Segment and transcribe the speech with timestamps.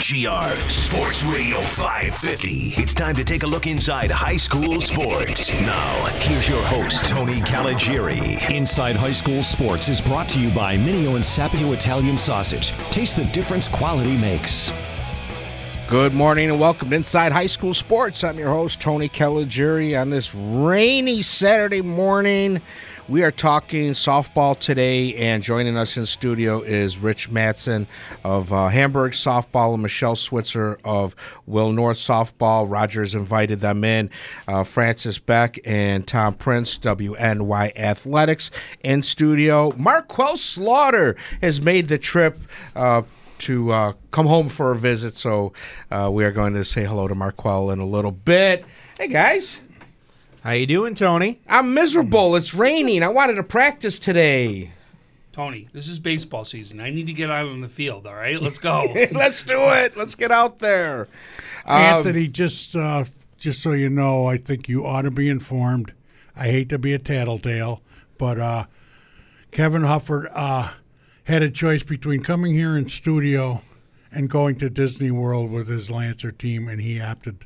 [0.00, 2.72] WGR Sports Radio 550.
[2.78, 5.52] It's time to take a look inside high school sports.
[5.52, 8.38] Now, here's your host, Tony Caligieri.
[8.50, 12.70] Inside High School Sports is brought to you by Mineo and Sapio Italian Sausage.
[12.90, 14.72] Taste the difference quality makes.
[15.90, 18.24] Good morning and welcome to Inside High School Sports.
[18.24, 22.62] I'm your host, Tony Caligieri, on this rainy Saturday morning.
[23.10, 27.88] We are talking softball today, and joining us in studio is Rich Matson
[28.22, 32.70] of uh, Hamburg Softball and Michelle Switzer of Will North Softball.
[32.70, 34.10] Rogers invited them in.
[34.46, 38.52] Uh, Francis Beck and Tom Prince, WNY Athletics,
[38.84, 39.72] in studio.
[39.76, 42.38] Marquel Slaughter has made the trip.
[42.76, 43.02] Uh,
[43.38, 45.16] to uh, come home for a visit.
[45.16, 45.54] So
[45.90, 48.66] uh, we are going to say hello to Marquel in a little bit.
[48.98, 49.60] Hey guys,
[50.42, 51.38] How you doing, Tony?
[51.46, 52.34] I'm miserable.
[52.34, 53.02] It's raining.
[53.02, 54.72] I wanted to practice today.
[55.32, 56.80] Tony, this is baseball season.
[56.80, 58.06] I need to get out on the field.
[58.06, 58.84] All right, let's go.
[59.12, 59.98] Let's do it.
[59.98, 61.08] Let's get out there.
[61.66, 63.04] Um, Anthony, just uh,
[63.36, 65.92] just so you know, I think you ought to be informed.
[66.34, 67.82] I hate to be a tattletale,
[68.16, 68.64] but uh,
[69.50, 70.70] Kevin Hufford uh,
[71.24, 73.60] had a choice between coming here in studio
[74.10, 77.44] and going to Disney World with his Lancer team, and he opted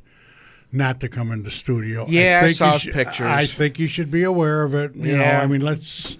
[0.71, 2.05] not to come into studio.
[2.07, 3.27] Yeah, I think saw you his should- pictures.
[3.27, 4.95] I think you should be aware of it.
[4.95, 5.41] You know, Yeah.
[5.41, 6.17] I mean, let's.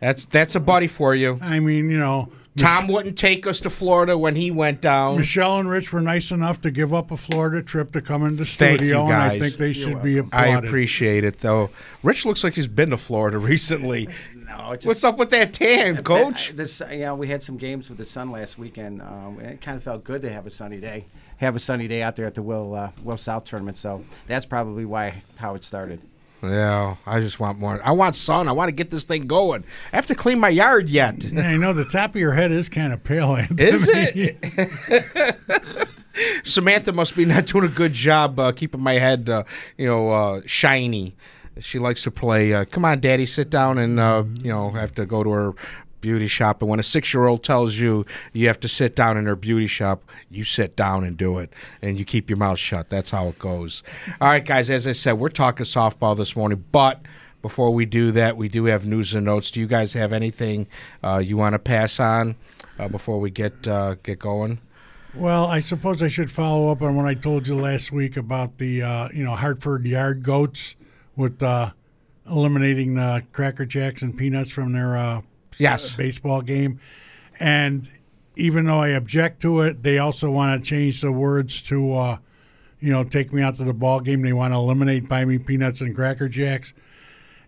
[0.00, 1.38] That's that's a buddy for you.
[1.42, 5.16] I mean, you know, Tom wouldn't take us to Florida when he went down.
[5.18, 8.44] Michelle and Rich were nice enough to give up a Florida trip to come into
[8.44, 11.70] Thank studio, you, and I think they should be I appreciate it though.
[12.04, 14.08] Rich looks like he's been to Florida recently.
[14.34, 16.52] No, it's What's up with that tan, coach?
[16.54, 19.02] This, yeah, we had some games with the sun last weekend.
[19.02, 21.06] Um, and it kind of felt good to have a sunny day,
[21.38, 23.76] have a sunny day out there at the Will uh, Will South tournament.
[23.76, 26.00] So that's probably why how it started.
[26.42, 27.80] Yeah, I just want more.
[27.82, 28.46] I want sun.
[28.46, 29.64] I want to get this thing going.
[29.92, 31.24] I have to clean my yard yet.
[31.24, 33.62] Yeah, I know the top of your head is kind of pale, Anthony.
[33.64, 35.88] Is it?
[36.44, 39.44] Samantha must be not doing a good job uh, keeping my head, uh,
[39.76, 41.16] you know, uh, shiny.
[41.60, 42.52] She likes to play.
[42.52, 45.52] Uh, Come on, Daddy, sit down and uh, you know have to go to her
[46.00, 46.62] beauty shop.
[46.62, 50.02] And when a six-year-old tells you you have to sit down in her beauty shop,
[50.30, 52.90] you sit down and do it, and you keep your mouth shut.
[52.90, 53.82] That's how it goes.
[54.20, 54.70] All right, guys.
[54.70, 57.00] As I said, we're talking softball this morning, but.
[57.40, 59.52] Before we do that, we do have news and notes.
[59.52, 60.66] Do you guys have anything
[61.04, 62.34] uh, you want to pass on
[62.80, 64.58] uh, before we get uh, get going?
[65.14, 68.58] Well, I suppose I should follow up on what I told you last week about
[68.58, 70.74] the uh, you know Hartford Yard Goats
[71.16, 71.70] with uh,
[72.30, 75.22] eliminating the Cracker Jacks and Peanuts from their uh,
[75.60, 75.94] Yes.
[75.94, 76.80] baseball game,
[77.40, 77.88] and
[78.36, 82.18] even though I object to it, they also want to change the words to uh,
[82.80, 84.22] you know take me out to the ball game.
[84.22, 86.72] They want to eliminate Buy Me Peanuts and Cracker Jacks.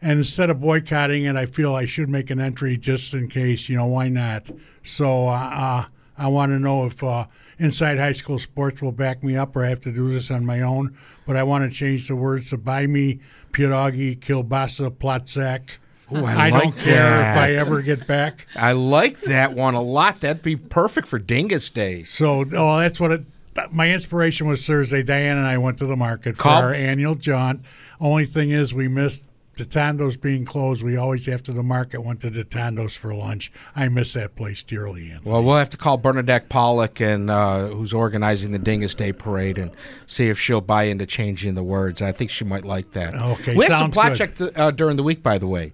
[0.03, 3.69] And instead of boycotting it, I feel I should make an entry just in case.
[3.69, 4.47] You know, why not?
[4.83, 5.85] So uh, uh,
[6.17, 7.27] I want to know if uh,
[7.59, 10.47] Inside High School Sports will back me up, or I have to do this on
[10.47, 10.97] my own.
[11.27, 13.21] But I want to change the words to "buy me
[13.53, 15.77] pierogi, kielbasa, platzak."
[16.13, 17.37] Ooh, I don't like care if.
[17.37, 18.47] I ever get back.
[18.57, 20.21] I like that one a lot.
[20.21, 22.05] That'd be perfect for Dingus Day.
[22.05, 23.25] So, oh, that's what it.
[23.73, 25.03] My inspiration was Thursday.
[25.03, 27.61] Diane and I went to the market for Call- our annual jaunt.
[28.01, 29.23] Only thing is, we missed
[29.61, 30.83] the Tondos being closed.
[30.83, 33.53] We always, after the market, went to the Tando's for lunch.
[33.77, 35.31] I miss that place dearly, Anthony.
[35.31, 39.59] Well, we'll have to call Bernadette Pollock, and uh, who's organizing the Dingus Day parade,
[39.59, 39.71] and
[40.07, 42.01] see if she'll buy into changing the words.
[42.01, 43.15] I think she might like that.
[43.15, 45.73] Okay, we had some check th- uh, during the week, by the way.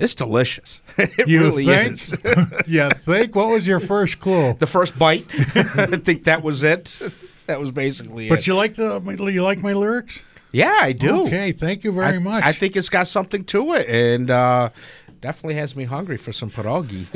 [0.00, 0.80] It's delicious.
[0.98, 1.92] it You really think?
[1.92, 2.14] is.
[2.66, 3.36] you think?
[3.36, 4.54] What was your first clue?
[4.54, 6.98] the first bite, I think that was it.
[7.46, 8.46] That was basically But it.
[8.46, 9.00] you like the
[9.32, 10.22] you like my lyrics?
[10.52, 11.26] Yeah, I do.
[11.26, 12.44] Okay, thank you very I, much.
[12.44, 14.70] I think it's got something to it, and uh,
[15.20, 17.06] definitely has me hungry for some pierogi.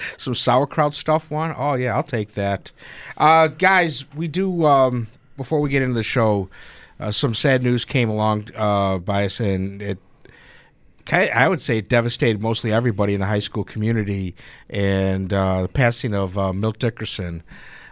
[0.16, 1.30] some sauerkraut stuff.
[1.30, 2.72] One, oh yeah, I'll take that.
[3.16, 4.64] Uh, guys, we do.
[4.64, 6.48] Um, before we get into the show,
[6.98, 9.98] uh, some sad news came along uh, by us, and it
[11.10, 14.34] I would say it devastated mostly everybody in the high school community,
[14.68, 17.42] and uh, the passing of uh, Milt Dickerson.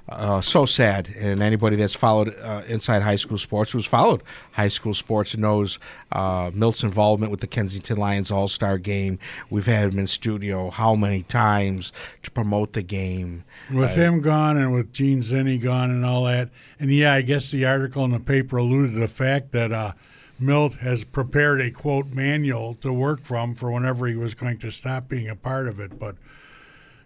[0.08, 1.12] Uh, so sad.
[1.16, 4.22] And anybody that's followed uh, Inside High School Sports, who's followed
[4.52, 5.78] high school sports, knows
[6.12, 9.18] uh, Milt's involvement with the Kensington Lions All Star game.
[9.50, 11.92] We've had him in studio how many times
[12.22, 13.44] to promote the game.
[13.72, 17.50] With him gone and with Gene Zinni gone and all that, and yeah, I guess
[17.50, 19.92] the article in the paper alluded to the fact that uh,
[20.38, 24.70] Milt has prepared a quote manual to work from for whenever he was going to
[24.70, 25.98] stop being a part of it.
[25.98, 26.16] But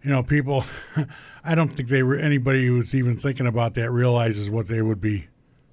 [0.02, 0.64] you know, people,
[1.44, 5.00] I don't think they were anybody who's even thinking about that realizes what they would
[5.00, 5.28] be,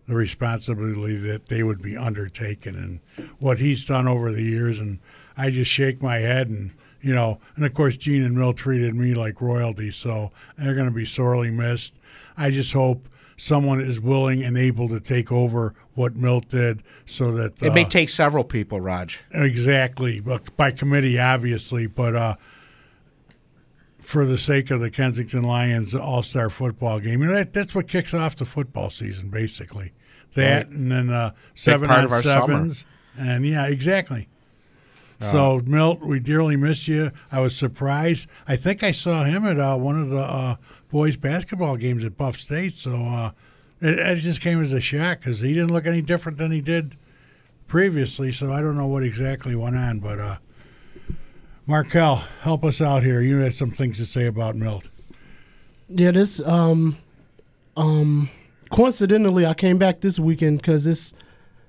[0.07, 4.79] the responsibility that they would be undertaking and what he's done over the years.
[4.79, 4.99] And
[5.37, 6.71] I just shake my head and
[7.01, 10.87] you know, and of course Gene and Milt treated me like royalty, so they're going
[10.87, 11.93] to be sorely missed.
[12.35, 13.07] I just hope
[13.37, 17.85] someone is willing and able to take over what Milt did, so that It may
[17.85, 19.19] uh, take several people, Raj.
[19.31, 21.87] Exactly, but by committee, obviously.
[21.87, 22.35] But uh,
[24.07, 27.75] for the sake of the Kensington Lions All Star football game, you know, that, that's
[27.75, 29.91] what kicks off the football season, basically.
[30.33, 30.67] That Right.
[30.69, 32.69] and then uh, seven part on of our summer.
[33.17, 34.29] and yeah, exactly.
[35.19, 37.11] So Milt, we dearly miss you.
[37.33, 38.29] I was surprised.
[38.47, 40.55] I think I saw him at uh, one of the uh,
[40.89, 42.77] boys' basketball games at Buff State.
[42.77, 43.31] So uh,
[43.81, 46.61] it, it just came as a shock because he didn't look any different than he
[46.61, 46.95] did
[47.67, 48.31] previously.
[48.31, 49.99] So I don't know what exactly went on.
[49.99, 50.37] But uh,
[51.67, 53.21] Markel, help us out here.
[53.21, 54.87] You had some things to say about Milt.
[55.89, 56.97] Yeah, this um
[57.75, 58.29] um
[58.69, 61.13] coincidentally I came back this weekend because it's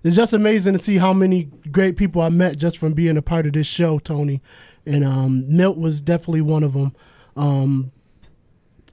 [0.05, 3.23] it's just amazing to see how many great people I met just from being a
[3.23, 4.41] part of this show, Tony.
[4.87, 6.95] And um, Milt was definitely one of them.
[7.37, 7.91] Um,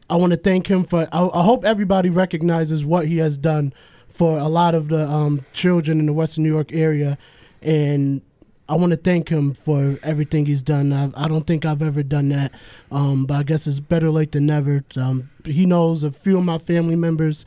[0.10, 1.08] I want to thank him for.
[1.12, 3.74] I, I hope everybody recognizes what he has done
[4.10, 7.18] for a lot of the um, children in the Western New York area,
[7.62, 8.22] and
[8.68, 10.92] I want to thank him for everything he's done.
[10.92, 12.52] I, I don't think I've ever done that,
[12.92, 14.84] um, but I guess it's better late than never.
[14.96, 17.46] Um, he knows a few of my family members.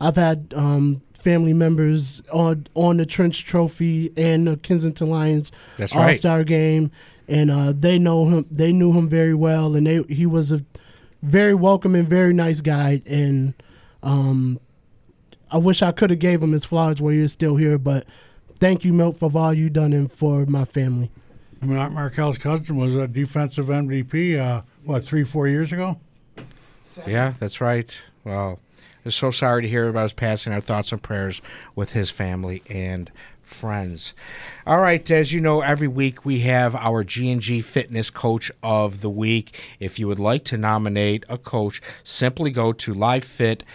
[0.00, 5.94] I've had um, family members on on the Trench Trophy and the Kensington Lions That's.
[5.94, 6.90] All Star game,
[7.28, 8.46] and uh, they know him.
[8.50, 10.64] They knew him very well, and they he was a
[11.22, 13.02] very welcoming, very nice guy.
[13.06, 13.54] And
[14.02, 14.60] um,
[15.50, 18.06] I wish I could have gave him his flowers while he was still here, but
[18.58, 21.10] thank you, Milt, for all you've done and for my family.
[21.60, 24.38] Mar- Markel's cousin was a defensive MVP.
[24.38, 25.98] Uh, what three, four years ago?
[27.06, 27.98] Yeah, that's right.
[28.24, 28.60] Well,
[29.04, 30.52] I'm so sorry to hear about his passing.
[30.52, 31.40] Our thoughts and prayers
[31.74, 33.10] with his family and
[33.48, 34.12] friends.
[34.66, 39.10] All right, as you know, every week we have our G&G Fitness Coach of the
[39.10, 39.58] Week.
[39.80, 43.66] If you would like to nominate a coach, simply go to livefit.com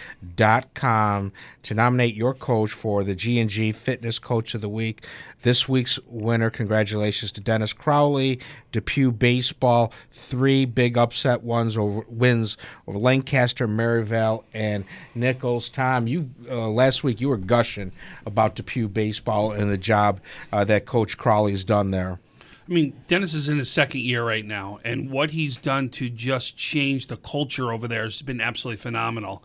[1.63, 5.05] to nominate your coach for the G&G Fitness Coach of the Week.
[5.43, 8.39] This week's winner, congratulations to Dennis Crowley,
[8.71, 12.55] Depew Baseball, three big upset ones over wins
[12.87, 15.69] over Lancaster, Maryvale, and Nichols.
[15.69, 17.91] Tom, you uh, last week you were gushing
[18.25, 20.21] about Depew Baseball and the job
[20.53, 22.19] uh, that Coach Crowley's done there.
[22.65, 26.09] I mean, Dennis is in his second year right now, and what he's done to
[26.09, 29.43] just change the culture over there has been absolutely phenomenal.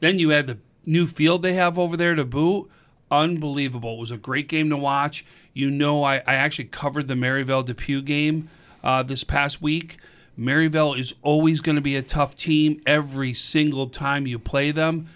[0.00, 2.70] Then you add the new field they have over there to boot.
[3.10, 3.94] Unbelievable.
[3.94, 5.24] It was a great game to watch.
[5.54, 8.50] You know, I, I actually covered the Maryvale Depew game
[8.84, 9.98] uh, this past week.
[10.36, 15.08] Maryvale is always going to be a tough team every single time you play them.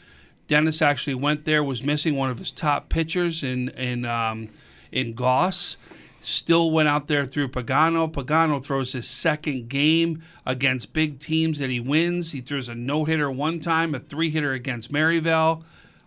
[0.49, 4.49] Dennis actually went there, was missing one of his top pitchers in in um,
[4.91, 5.77] in Goss.
[6.23, 8.11] Still went out there through Pagano.
[8.11, 12.33] Pagano throws his second game against big teams that he wins.
[12.33, 15.65] He throws a no hitter one time, a three hitter against Maryvale.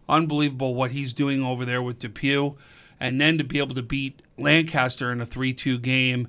[0.07, 2.55] Unbelievable what he's doing over there with Depew.
[2.99, 6.27] And then to be able to beat Lancaster in a 3 2 game.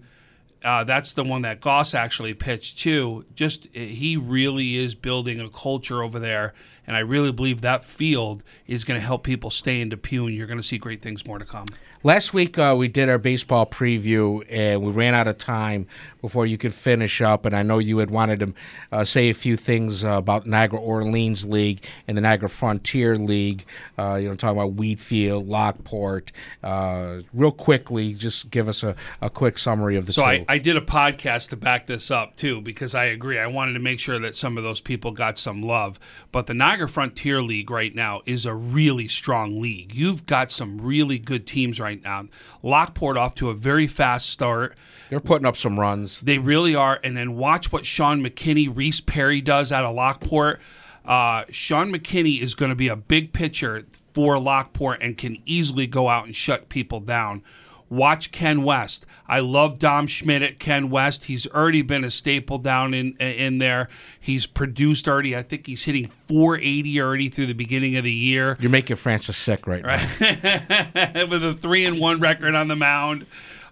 [0.64, 3.25] Uh, that's the one that Goss actually pitched too.
[3.35, 6.54] Just uh, he really is building a culture over there,
[6.87, 10.35] and I really believe that field is going to help people stay in Depew, and
[10.35, 11.66] you're going to see great things more to come.
[12.06, 15.88] Last week uh, we did our baseball preview and we ran out of time
[16.26, 17.46] before you could finish up.
[17.46, 18.54] And I know you had wanted to
[18.90, 23.64] uh, say a few things uh, about Niagara Orleans League and the Niagara Frontier League.
[23.98, 26.32] Uh, you know, talking about Wheatfield, Lockport.
[26.62, 30.25] Uh, real quickly, just give us a, a quick summary of the So.
[30.25, 33.38] I, I did a podcast to back this up too because I agree.
[33.38, 35.98] I wanted to make sure that some of those people got some love.
[36.32, 39.94] But the Niagara Frontier League right now is a really strong league.
[39.94, 42.26] You've got some really good teams right now.
[42.62, 44.76] Lockport off to a very fast start.
[45.10, 46.20] They're putting up some runs.
[46.20, 46.98] They really are.
[47.04, 50.60] And then watch what Sean McKinney, Reese Perry does out of Lockport.
[51.04, 55.86] Uh, Sean McKinney is going to be a big pitcher for Lockport and can easily
[55.86, 57.42] go out and shut people down.
[57.88, 59.07] Watch Ken West.
[59.28, 61.25] I love Dom Schmidt at Ken West.
[61.25, 63.88] He's already been a staple down in in there.
[64.19, 65.37] He's produced already.
[65.37, 68.57] I think he's hitting 480 already through the beginning of the year.
[68.61, 69.97] You're making Francis sick right, now.
[71.28, 73.26] with a three and one record on the mound.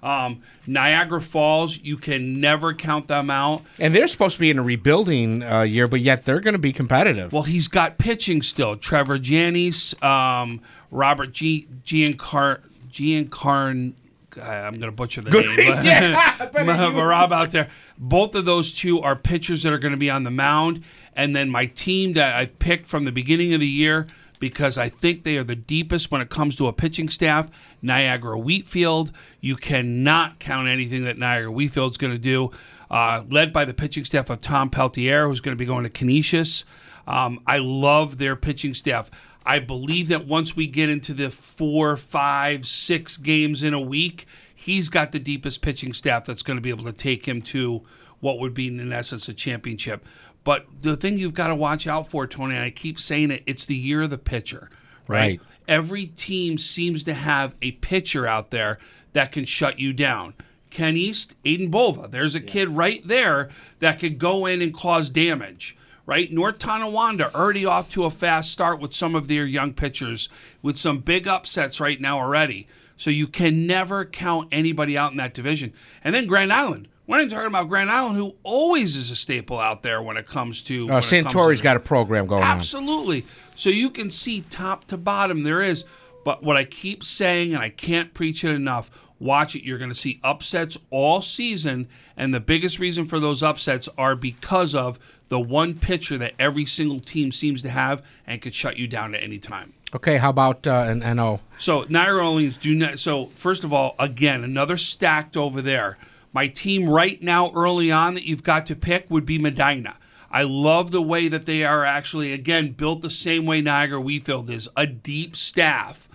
[0.04, 3.62] Um, Niagara Falls, you can never count them out.
[3.78, 6.59] And they're supposed to be in a rebuilding uh, year, but yet they're going to
[6.59, 7.33] be competitive.
[7.33, 8.76] Well, he's got pitching still.
[8.76, 11.66] Trevor Janis, um, Robert G.
[11.85, 13.94] Giancar Giancarn.
[14.38, 15.46] I'm going to butcher the Good.
[15.46, 15.58] name.
[15.84, 17.68] Yeah, but Rob out there.
[17.98, 20.82] Both of those two are pitchers that are going to be on the mound.
[21.14, 24.06] And then my team that I've picked from the beginning of the year
[24.40, 27.50] because I think they are the deepest when it comes to a pitching staff.
[27.82, 29.12] Niagara Wheatfield.
[29.40, 32.50] You cannot count anything that Niagara Wheatfield's going to do.
[32.90, 35.90] Uh, led by the pitching staff of Tom Peltier, who's going to be going to
[35.90, 36.64] Canisius.
[37.06, 39.10] Um, I love their pitching staff.
[39.46, 44.26] I believe that once we get into the four, five, six games in a week,
[44.54, 47.82] he's got the deepest pitching staff that's going to be able to take him to
[48.20, 50.04] what would be, in essence, a championship.
[50.44, 53.42] But the thing you've got to watch out for, Tony, and I keep saying it,
[53.46, 54.70] it's the year of the pitcher,
[55.08, 55.18] right?
[55.18, 55.40] Right.
[55.66, 58.78] Every team seems to have a pitcher out there
[59.14, 60.34] that can shut you down.
[60.68, 62.08] Ken East, Aiden Bova.
[62.08, 63.48] There's a kid right there
[63.78, 65.76] that could go in and cause damage.
[66.06, 70.28] Right, North Tonawanda already off to a fast start with some of their young pitchers,
[70.61, 72.66] with some big upsets right now already.
[72.99, 75.73] So you can never count anybody out in that division.
[76.02, 76.88] And then Grand Island.
[77.06, 80.26] We're not talking about Grand Island, who always is a staple out there when it
[80.26, 80.75] comes to.
[80.75, 82.50] Uh, when it comes to Santori's got a program going on.
[82.50, 83.25] Absolutely.
[83.56, 85.84] So you can see top to bottom there is.
[86.25, 89.64] But what I keep saying, and I can't preach it enough, watch it.
[89.64, 91.88] You're going to see upsets all season.
[92.16, 94.99] And the biggest reason for those upsets are because of
[95.34, 99.16] the one pitcher that every single team seems to have and could shut you down
[99.16, 99.72] at any time.
[99.92, 101.40] Okay, how about uh, an NO?
[101.58, 103.00] So Niagara Orleans do not.
[103.00, 105.98] So first of all, again, another stacked over there.
[106.32, 109.96] My team right now, early on, that you've got to pick would be Medina.
[110.30, 114.48] I love the way that they are actually again built the same way Niagara Wheatfield
[114.50, 116.08] is a deep staff,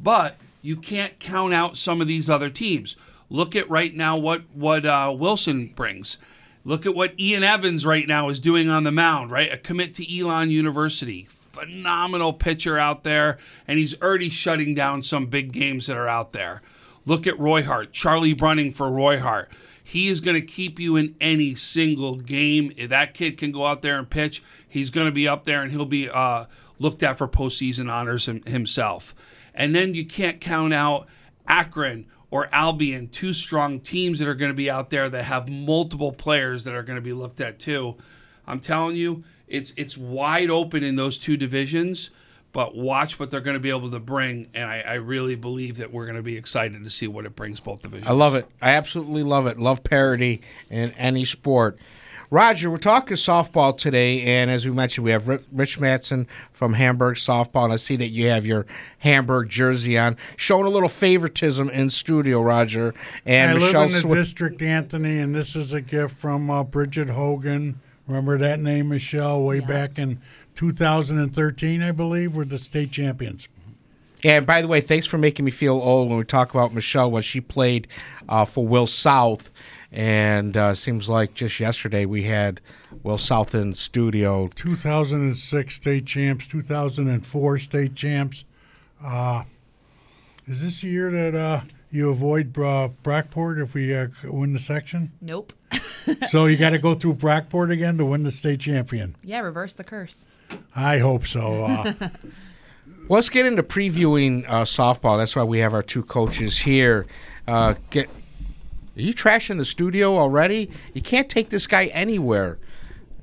[0.00, 2.96] but you can't count out some of these other teams.
[3.30, 6.18] Look at right now what what uh, Wilson brings.
[6.64, 9.30] Look at what Ian Evans right now is doing on the mound.
[9.30, 15.02] Right, a commit to Elon University phenomenal pitcher out there, and he's already shutting down
[15.02, 16.62] some big games that are out there.
[17.06, 19.50] Look at Roy Hart, Charlie Brunning for Roy Hart.
[19.82, 22.72] He is going to keep you in any single game.
[22.76, 25.62] If that kid can go out there and pitch, he's going to be up there
[25.62, 26.46] and he'll be uh,
[26.78, 29.14] looked at for postseason honors himself.
[29.54, 31.06] And then you can't count out
[31.46, 35.48] Akron or Albion, two strong teams that are going to be out there that have
[35.48, 37.94] multiple players that are going to be looked at too.
[38.44, 42.10] I'm telling you, it's it's wide open in those two divisions.
[42.50, 45.76] But watch what they're going to be able to bring, and I, I really believe
[45.76, 48.08] that we're going to be excited to see what it brings both divisions.
[48.08, 48.48] I love it.
[48.60, 49.58] I absolutely love it.
[49.58, 51.78] Love parody in any sport.
[52.34, 57.14] Roger, we're talking softball today, and as we mentioned, we have Rich Matson from Hamburg
[57.14, 58.66] Softball, and I see that you have your
[58.98, 62.92] Hamburg jersey on, showing a little favoritism in studio, Roger.
[63.24, 66.50] And I Michelle live in the Swi- district, Anthony, and this is a gift from
[66.50, 67.80] uh, Bridget Hogan.
[68.08, 70.20] Remember that name, Michelle, way back in
[70.56, 73.46] 2013, I believe, we're the state champions.
[74.24, 77.12] And by the way, thanks for making me feel old when we talk about Michelle
[77.12, 77.86] when she played
[78.28, 79.52] uh, for Will South.
[79.94, 82.60] And uh, seems like just yesterday we had
[83.04, 84.48] Will South in studio.
[84.48, 88.44] 2006 state champs, 2004 state champs.
[89.02, 89.44] Uh,
[90.48, 91.60] is this the year that uh,
[91.92, 95.12] you avoid uh, Brockport if we uh, win the section?
[95.20, 95.52] Nope.
[96.28, 99.14] so you got to go through Brockport again to win the state champion.
[99.22, 100.26] Yeah, reverse the curse.
[100.74, 101.64] I hope so.
[101.66, 101.92] Uh,
[103.08, 105.18] Let's get into previewing uh, softball.
[105.18, 107.06] That's why we have our two coaches here.
[107.46, 108.08] Uh, get,
[108.96, 110.70] are you trashing the studio already?
[110.92, 112.58] You can't take this guy anywhere.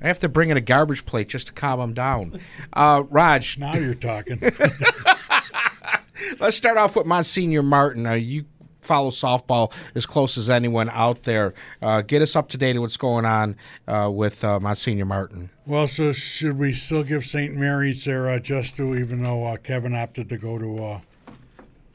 [0.02, 2.40] I have to bring in a garbage plate just to calm him down.
[2.74, 4.40] Uh, Raj, now you're talking.
[6.40, 8.06] let's start off with Monsignor Martin.
[8.06, 8.44] Uh, you
[8.80, 11.54] follow softball as close as anyone out there.
[11.80, 15.50] Uh, get us up to date on what's going on uh, with uh, Monsignor Martin.
[15.66, 17.54] well, so should we still give St.
[17.54, 21.00] Mary's their uh, just due, even though uh, Kevin opted to go to uh,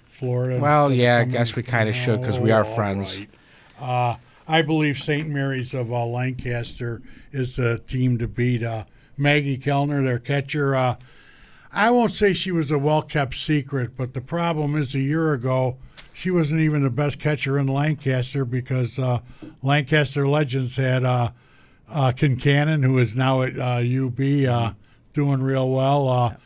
[0.05, 0.60] Florida?
[0.60, 3.17] Well, yeah, I guess we kind of should because we are Oh, friends.
[3.19, 3.29] right.
[3.79, 4.15] Uh,
[4.48, 5.27] I believe St.
[5.27, 8.63] Mary's of uh, Lancaster is the team to beat.
[8.63, 8.86] Uh,
[9.17, 10.75] Maggie Kellner, their catcher.
[10.75, 10.96] Uh,
[11.74, 15.34] I won't say she was a well kept secret, but the problem is a year
[15.34, 15.77] ago,
[16.13, 19.19] she wasn't even the best catcher in Lancaster because uh,
[19.62, 21.31] Lancaster Legends had uh,
[21.89, 24.75] uh, Kincannon, who is now at UB,
[25.13, 26.38] doing real well.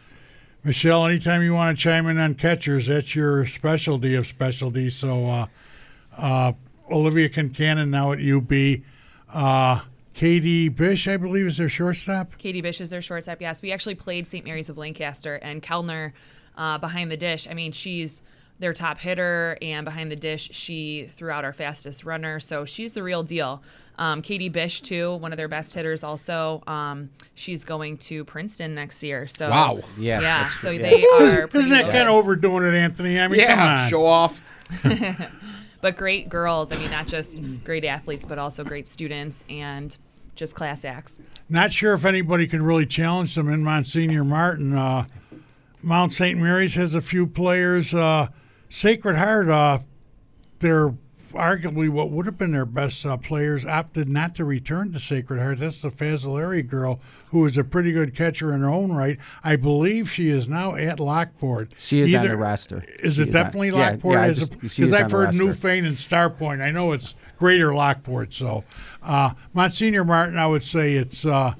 [0.63, 4.95] Michelle, anytime you want to chime in on catchers, that's your specialty of specialties.
[4.95, 5.45] So uh,
[6.17, 6.53] Uh,
[6.91, 8.81] Olivia Kincannon now at UB.
[9.33, 9.81] Uh,
[10.13, 12.37] Katie Bish, I believe, is their shortstop.
[12.37, 13.41] Katie Bish is their shortstop.
[13.41, 14.45] Yes, we actually played St.
[14.45, 16.13] Mary's of Lancaster and Kellner
[16.57, 17.47] uh, behind the dish.
[17.49, 18.21] I mean, she's
[18.59, 22.39] their top hitter, and behind the dish, she threw out our fastest runner.
[22.39, 23.63] So she's the real deal.
[23.97, 26.03] Um, Katie Bish, too, one of their best hitters.
[26.03, 29.27] Also, um, she's going to Princeton next year.
[29.27, 29.81] So Wow.
[29.97, 30.47] Yeah, yeah.
[30.49, 30.81] So yeah.
[30.81, 31.47] they are.
[31.47, 31.91] Isn't, that loaded.
[31.91, 33.19] kind of overdoing it, Anthony?
[33.19, 33.89] I mean, come on.
[33.89, 34.41] show off.
[35.81, 36.71] But great girls.
[36.71, 39.97] I mean, not just great athletes, but also great students and
[40.35, 41.19] just class acts.
[41.49, 44.75] Not sure if anybody can really challenge them in Monsignor Martin.
[44.75, 45.05] Uh,
[45.81, 46.39] Mount St.
[46.39, 47.93] Mary's has a few players.
[47.93, 48.27] Uh,
[48.69, 49.79] Sacred Heart, uh,
[50.59, 50.93] they're
[51.33, 55.39] arguably what would have been their best uh, players, opted not to return to Sacred
[55.39, 55.59] Heart.
[55.59, 56.99] That's the Fazzolari girl,
[57.31, 59.17] who is a pretty good catcher in her own right.
[59.43, 61.71] I believe she is now at Lockport.
[61.77, 62.83] She is on the roster.
[62.99, 64.13] Is She it is definitely yeah, Lockport?
[64.15, 65.29] yeah, I As a- just- she is I've heard.
[65.31, 66.61] Newfane and Star Point.
[66.61, 68.33] I know it's Greater Lockport.
[68.33, 68.63] So,
[69.01, 71.53] uh, Monsignor Martin, I would say it's uh,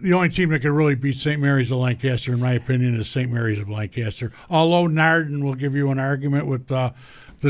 [0.00, 1.40] the only team that could really beat St.
[1.40, 3.30] Mary's of Lancaster, in my opinion, is St.
[3.32, 4.32] Mary's of Lancaster.
[4.50, 6.90] Although Nardin will give you an argument with uh,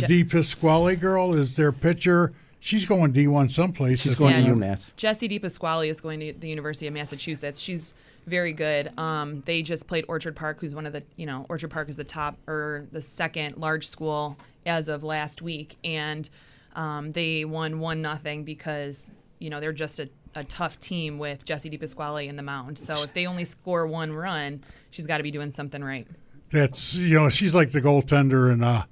[0.01, 2.33] the Je- DePasquale girl is their pitcher.
[2.61, 4.01] She's going D1 someplace.
[4.01, 4.97] She's going I'm to not- UMass.
[4.97, 7.61] Jessie DePasquale is going to the University of Massachusetts.
[7.61, 7.95] She's
[8.27, 8.91] very good.
[8.99, 11.97] Um, they just played Orchard Park, who's one of the, you know, Orchard Park is
[11.97, 16.31] the top or the second large school as of last week, and
[16.75, 21.45] um, they won one nothing because you know they're just a, a tough team with
[21.45, 22.79] Jessie DePasquale in the mound.
[22.79, 26.07] So if they only score one run, she's got to be doing something right.
[26.51, 28.85] That's you know she's like the goaltender in uh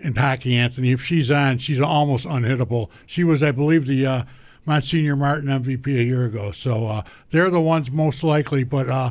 [0.00, 0.92] in hockey, Anthony.
[0.92, 2.88] If she's on, she's almost unhittable.
[3.06, 4.24] She was, I believe, the uh,
[4.66, 6.52] Monsignor Martin MVP a year ago.
[6.52, 8.64] So uh, they're the ones most likely.
[8.64, 9.10] But uh,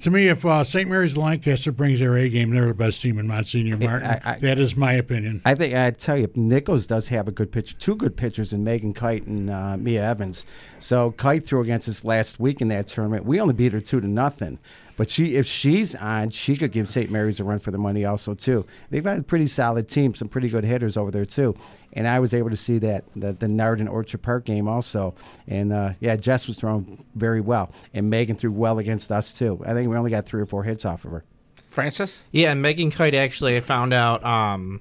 [0.00, 0.88] to me, if uh, St.
[0.88, 4.08] Mary's Lancaster brings their A game, they're the best team in Monsignor Martin.
[4.08, 5.40] I- I- that is my opinion.
[5.44, 8.64] I think I tell you, Nichols does have a good pitcher, two good pitchers in
[8.64, 10.46] Megan Kite and uh, Mia Evans.
[10.78, 13.24] So Kite threw against us last week in that tournament.
[13.24, 14.58] We only beat her two to nothing.
[14.96, 17.10] But she, if she's on, she could give St.
[17.10, 18.66] Mary's a run for the money also too.
[18.90, 21.56] They've got a pretty solid team, some pretty good hitters over there too.
[21.92, 25.14] And I was able to see that the, the Nardin Orchard Park game also.
[25.46, 29.62] And uh, yeah, Jess was throwing very well, and Megan threw well against us too.
[29.66, 31.24] I think we only got three or four hits off of her.
[31.70, 32.22] Francis?
[32.30, 34.80] Yeah, and Megan Kite actually, I found out, um,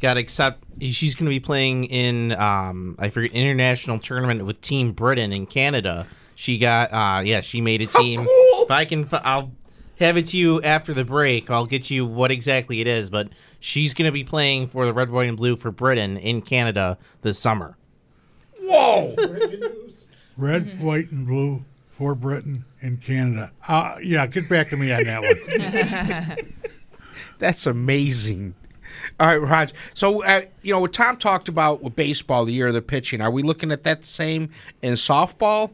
[0.00, 0.62] got accept.
[0.80, 5.46] She's going to be playing in, um, I forget, international tournament with Team Britain in
[5.46, 6.06] Canada.
[6.34, 8.26] She got, uh, yeah, she made a team.
[8.28, 9.52] If I can, fi- I'll
[10.00, 11.50] have it to you after the break.
[11.50, 13.28] I'll get you what exactly it is, but
[13.60, 16.98] she's going to be playing for the Red, White, and Blue for Britain in Canada
[17.22, 17.76] this summer.
[18.60, 19.14] Whoa!
[20.36, 23.52] Red, white, and blue for Britain and Canada.
[23.68, 26.54] Uh, yeah, get back to me on that one.
[27.38, 28.54] That's amazing.
[29.20, 29.72] All right, Raj.
[29.92, 33.20] So, uh, you know, what Tom talked about with baseball, the year of the pitching,
[33.20, 34.50] are we looking at that same
[34.82, 35.70] in softball?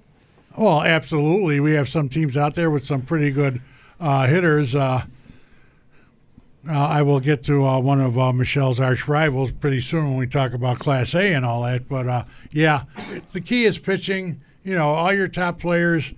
[0.57, 1.61] Well, absolutely.
[1.61, 3.63] We have some teams out there with some pretty good
[4.01, 4.75] uh, hitters.
[4.75, 5.05] Uh,
[6.69, 10.17] uh, I will get to uh, one of uh, Michelle's arch rivals pretty soon when
[10.17, 11.89] we talk about Class A and all that.
[11.89, 12.85] But uh, yeah,
[13.33, 14.43] the key is pitching.
[14.65, 16.13] You know, all your top players,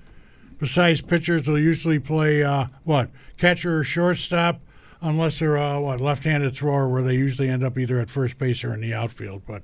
[0.59, 2.43] besides pitchers, will usually play
[2.85, 4.61] what catcher or shortstop,
[5.01, 8.75] unless they're what left-handed thrower, where they usually end up either at first base or
[8.75, 9.43] in the outfield.
[9.47, 9.63] But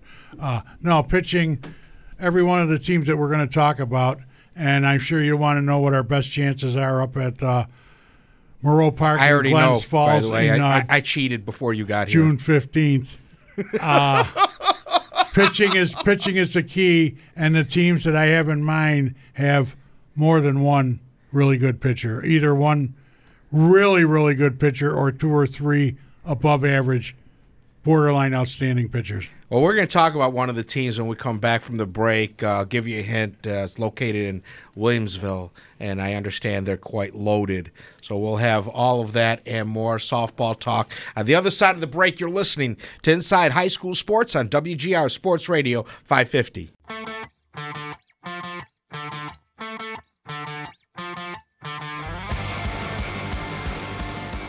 [0.80, 1.64] no, pitching.
[2.20, 4.20] Every one of the teams that we're going to talk about,
[4.58, 7.66] and I'm sure you want to know what our best chances are up at uh,
[8.60, 9.20] Moreau Park.
[9.20, 9.88] I already Glens know.
[9.88, 12.22] Falls by the way, in, I, uh, I, I cheated before you got here.
[12.22, 13.22] June fifteenth.
[13.80, 14.24] Uh,
[15.32, 19.76] pitching is pitching is the key, and the teams that I have in mind have
[20.16, 21.00] more than one
[21.32, 22.24] really good pitcher.
[22.24, 22.94] Either one
[23.52, 27.16] really really good pitcher, or two or three above average,
[27.88, 29.30] borderline outstanding pitchers.
[29.48, 31.78] Well, we're going to talk about one of the teams when we come back from
[31.78, 32.42] the break.
[32.42, 33.46] Uh, I'll give you a hint.
[33.46, 34.42] Uh, it's located in
[34.76, 37.70] Williamsville, and I understand they're quite loaded.
[38.02, 40.92] So we'll have all of that and more softball talk.
[41.16, 44.50] On the other side of the break, you're listening to Inside High School Sports on
[44.50, 46.70] WGR Sports Radio 550.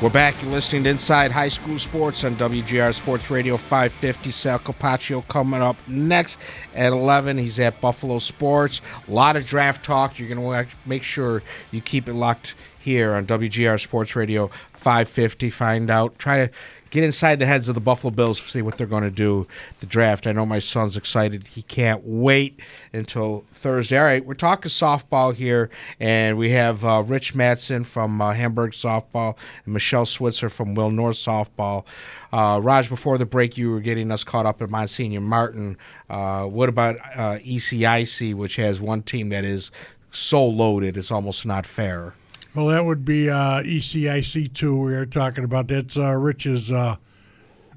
[0.02, 0.42] We're back.
[0.42, 4.32] You're listening to Inside High School Sports on WGR Sports Radio 550.
[4.32, 6.40] Sal Capaccio coming up next
[6.74, 7.38] at 11.
[7.38, 8.80] He's at Buffalo Sports.
[9.10, 10.18] A lot of draft talk.
[10.18, 15.50] You're going to make sure you keep it locked here on WGR Sports Radio 550.
[15.50, 16.52] Find out, try to
[16.90, 19.48] get inside the heads of the Buffalo Bills, see what they're going to do
[19.80, 20.28] the draft.
[20.28, 22.60] I know my son's excited; he can't wait
[22.94, 23.98] until Thursday.
[23.98, 28.72] All right, we're talking softball here, and we have uh, Rich Matson from uh, Hamburg
[28.72, 31.86] softball and Michelle Switzer from Will North softball.
[32.32, 35.78] Uh, Raj, before the break, you were getting us caught up at Monsignor Martin.
[36.10, 39.72] Uh, what about uh, ECIC, which has one team that is
[40.12, 42.14] so loaded it's almost not fair?
[42.56, 44.76] Well, that would be uh, ECIC two.
[44.76, 46.96] We are talking about that's uh, Rich's uh,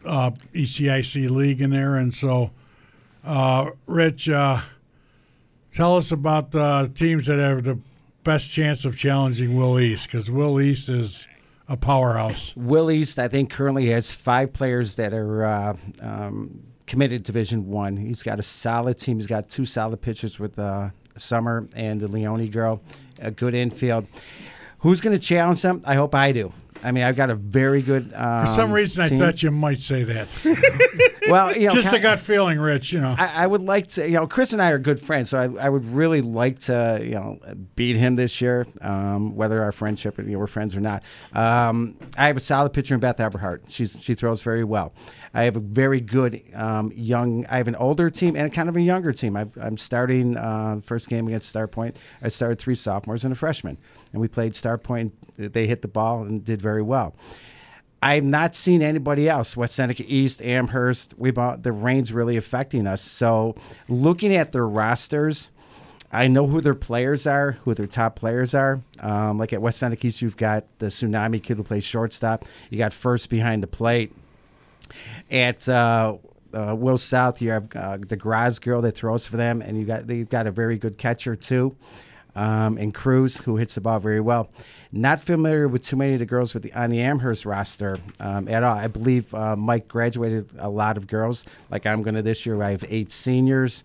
[0.04, 2.52] uh, ECIC league in there, and so
[3.22, 4.62] uh, Rich, uh,
[5.74, 7.78] tell us about the teams that have the
[8.24, 11.26] best chance of challenging Will East because Will East is
[11.68, 12.54] a powerhouse.
[12.56, 17.98] Will East, I think, currently has five players that are um, committed to Division One.
[17.98, 19.18] He's got a solid team.
[19.18, 20.58] He's got two solid pitchers with
[21.18, 22.80] Summer and the Leone girl,
[23.20, 24.06] a good infield.
[24.82, 25.80] Who's going to challenge them?
[25.84, 26.52] I hope I do.
[26.84, 28.12] I mean, I've got a very good.
[28.14, 30.28] Um, For some reason, I thought you might say that.
[31.28, 32.92] Well, you know, just a gut feeling, Rich.
[32.92, 35.30] You know, I, I would like to, you know, Chris and I are good friends,
[35.30, 37.38] so I, I would really like to, you know,
[37.76, 41.02] beat him this year, um, whether our friendship, you know, we're friends or not.
[41.32, 43.64] Um, I have a solid pitcher in Beth Eberhardt.
[43.68, 44.92] She's she throws very well.
[45.34, 47.46] I have a very good um, young.
[47.46, 49.36] I have an older team and kind of a younger team.
[49.36, 51.96] I've, I'm starting uh, first game against Star Point.
[52.20, 53.78] I started three sophomores and a freshman,
[54.12, 55.14] and we played Star Point.
[55.38, 57.14] They hit the ball and did very well.
[58.02, 59.56] I've not seen anybody else.
[59.56, 61.14] West Seneca East, Amherst.
[61.18, 63.02] We bought the rain's really affecting us.
[63.02, 63.54] So
[63.88, 65.50] looking at their rosters,
[66.10, 68.80] I know who their players are, who their top players are.
[68.98, 72.44] Um, like at West Seneca East, you've got the Tsunami kid who plays shortstop.
[72.70, 74.12] You got first behind the plate.
[75.30, 76.16] At uh,
[76.52, 79.86] uh, Will South, you have uh, the Graz girl that throws for them, and you
[79.86, 81.74] got they've got a very good catcher too,
[82.34, 84.50] um, and Cruz who hits the ball very well.
[84.92, 88.46] Not familiar with too many of the girls with the, on the Amherst roster um,
[88.48, 88.76] at all.
[88.76, 92.62] I believe uh, Mike graduated a lot of girls, like I'm going to this year.
[92.62, 93.84] I have eight seniors.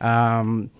[0.00, 0.70] Um,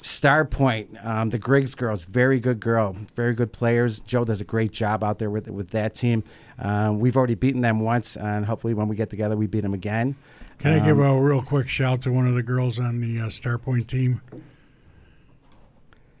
[0.00, 4.00] Star Point, um, the Griggs girls, very good girl, very good players.
[4.00, 6.24] Joe does a great job out there with with that team.
[6.58, 9.74] Um, we've already beaten them once, and hopefully when we get together, we beat them
[9.74, 10.16] again.
[10.58, 13.20] can I give Um, a real quick shout to one of the girls on the
[13.20, 14.20] uh, Starpoint team,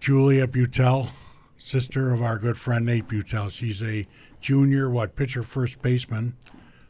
[0.02, 1.10] Julia Butel,
[1.58, 3.52] sister of our good friend Nate Butel.
[3.52, 4.04] She's a
[4.40, 6.36] junior, what pitcher, first baseman.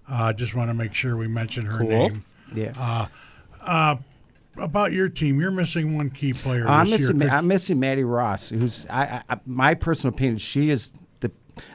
[0.09, 1.89] Uh, just want to make sure we mention her Cool.
[1.89, 2.25] name.
[2.55, 2.73] Yeah.
[2.75, 3.07] Uh,
[3.61, 3.97] uh,
[4.57, 6.67] about your team, you're missing one key player.
[6.67, 7.21] I'm this missing.
[7.21, 7.29] year.
[7.31, 10.39] I'm missing Maddie Ross, who's I, I, my personal opinion.
[10.39, 10.95] She is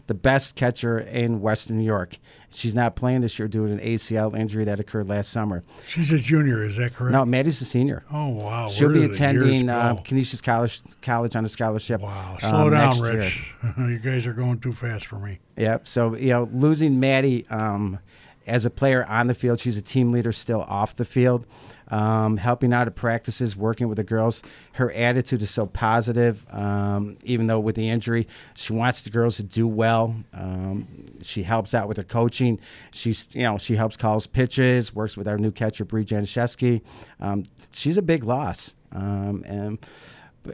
[0.07, 2.17] the best catcher in Western New York.
[2.49, 5.63] She's not playing this year due to an ACL injury that occurred last summer.
[5.85, 7.11] She's a junior, is that correct?
[7.11, 8.03] No, Maddie's a senior.
[8.11, 8.67] Oh wow!
[8.67, 9.95] She'll Where be attending uh.
[10.03, 12.01] Canisius College College on a scholarship.
[12.01, 13.43] Wow, Slow down, Rich.
[13.77, 15.39] you guys are going too fast for me.
[15.57, 15.87] Yep.
[15.87, 17.99] So you know, losing Maddie um,
[18.47, 21.45] as a player on the field, she's a team leader still off the field,
[21.89, 24.43] um, helping out at practices, working with the girls.
[24.73, 29.37] Her attitude is so positive, um, even though with the injury, she wants the girls
[29.37, 30.15] to do well.
[30.33, 30.87] Um,
[31.21, 32.59] she helps out with her coaching.
[32.91, 36.81] She's you know she helps calls pitches, works with our new catcher Bree Janishevsky.
[37.19, 39.79] Um, she's a big loss, um, and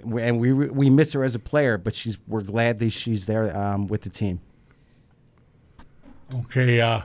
[0.03, 3.55] and we we miss her as a player, but she's we're glad that she's there
[3.55, 4.39] um, with the team.
[6.33, 6.81] Okay.
[6.81, 7.01] Uh,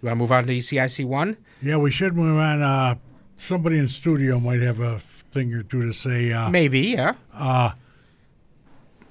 [0.00, 1.36] you want to move on to ECIC one?
[1.60, 2.62] Yeah, we should move on.
[2.62, 2.94] Uh,
[3.38, 6.32] somebody in studio might have a thing or two to say.
[6.32, 7.14] Uh, Maybe, yeah.
[7.32, 7.72] Uh,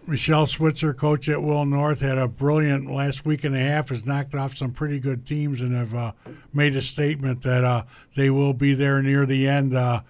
[0.06, 3.90] Michelle Switzer, coach at Will North, had a brilliant last week and a half.
[3.90, 6.12] Has knocked off some pretty good teams and have uh,
[6.54, 7.84] made a statement that uh,
[8.16, 9.76] they will be there near the end.
[9.76, 10.02] Uh,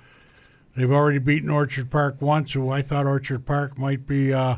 [0.76, 4.58] they've already beaten Orchard Park once, who I thought Orchard Park might be uh,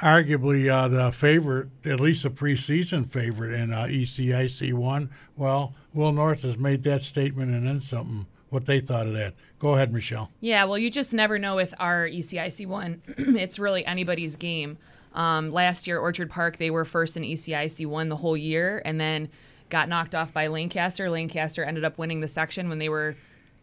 [0.00, 5.10] arguably uh, the favorite, at least a preseason favorite in uh, ECIC one.
[5.36, 8.26] Well, Will North has made that statement and then something.
[8.54, 9.34] What they thought of that.
[9.58, 10.30] Go ahead, Michelle.
[10.38, 13.02] Yeah, well, you just never know with our ECIC one.
[13.18, 14.78] it's really anybody's game.
[15.12, 19.00] Um, last year, Orchard Park, they were first in ECIC one the whole year and
[19.00, 19.28] then
[19.70, 21.10] got knocked off by Lancaster.
[21.10, 23.16] Lancaster ended up winning the section when they were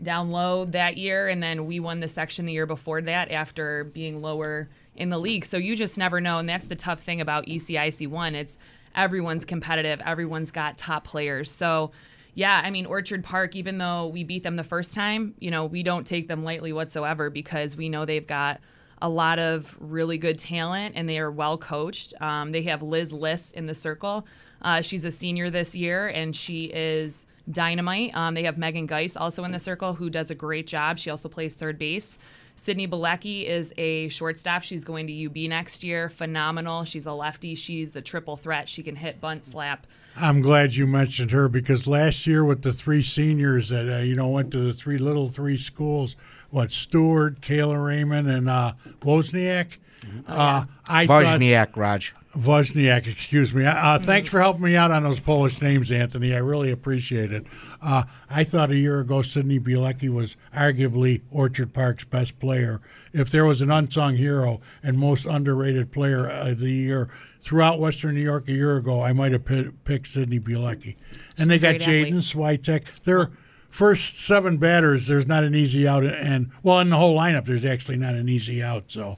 [0.03, 3.85] down low that year, and then we won the section the year before that after
[3.85, 5.45] being lower in the league.
[5.45, 8.35] So you just never know, and that's the tough thing about ECIC one.
[8.35, 8.57] It's
[8.93, 11.49] everyone's competitive, everyone's got top players.
[11.49, 11.91] So
[12.33, 15.65] yeah, I mean Orchard Park, even though we beat them the first time, you know,
[15.65, 18.61] we don't take them lightly whatsoever because we know they've got
[19.01, 22.13] a lot of really good talent and they are well coached.
[22.21, 24.27] Um, they have Liz Liss in the circle.
[24.61, 28.15] Uh, she's a senior this year and she is dynamite.
[28.15, 30.99] Um, they have Megan Geis also in the circle who does a great job.
[30.99, 32.19] She also plays third base.
[32.61, 34.61] Sydney Balecki is a shortstop.
[34.61, 36.11] She's going to UB next year.
[36.11, 36.83] Phenomenal.
[36.83, 37.55] She's a lefty.
[37.55, 38.69] She's the triple threat.
[38.69, 39.87] She can hit, bunt, slap.
[40.15, 44.13] I'm glad you mentioned her because last year with the three seniors that uh, you
[44.13, 46.15] know went to the three little three schools,
[46.51, 49.77] what Stewart, Kayla Raymond, and uh, Wozniak.
[50.27, 52.13] Uh, I thought Wozniak, Raj.
[52.35, 53.65] Wozniak, excuse me.
[53.65, 56.33] Uh, thanks for helping me out on those Polish names, Anthony.
[56.33, 57.45] I really appreciate it.
[57.81, 62.79] Uh, I thought a year ago Sidney Bielecki was arguably Orchard Park's best player.
[63.13, 67.09] If there was an unsung hero and most underrated player of the year
[67.41, 70.95] throughout Western New York a year ago, I might have pi- picked Sidney Bielecki.
[71.37, 72.13] And they got great athlete.
[72.13, 73.03] Jaden Switek.
[73.03, 73.31] Their
[73.69, 77.65] first seven batters, there's not an easy out, and well, in the whole lineup, there's
[77.65, 78.85] actually not an easy out.
[78.87, 79.17] So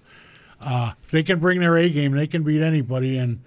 [0.65, 3.17] uh, if they can bring their A game, they can beat anybody.
[3.17, 3.41] And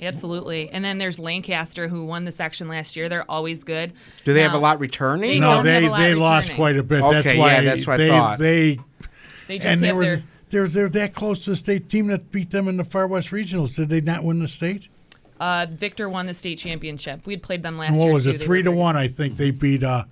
[0.00, 0.68] Absolutely.
[0.70, 3.08] And then there's Lancaster, who won the section last year.
[3.08, 3.92] They're always good.
[4.24, 5.30] Do they have a lot returning?
[5.30, 7.02] They no, don't they have a lot they lost quite a bit.
[7.02, 8.38] Okay, that's yeah, why that's what I they thought.
[8.38, 8.80] they
[9.46, 10.22] They just and they have were their.
[10.50, 13.28] they're they're that close to the state team that beat them in the Far West
[13.30, 13.76] Regionals.
[13.76, 14.88] Did they not win the state?
[15.38, 17.24] Uh, Victor won the state championship.
[17.26, 18.14] We had played them last And what year.
[18.14, 18.38] was it?
[18.38, 18.96] They Three were to very- one.
[18.96, 20.04] I think they beat uh,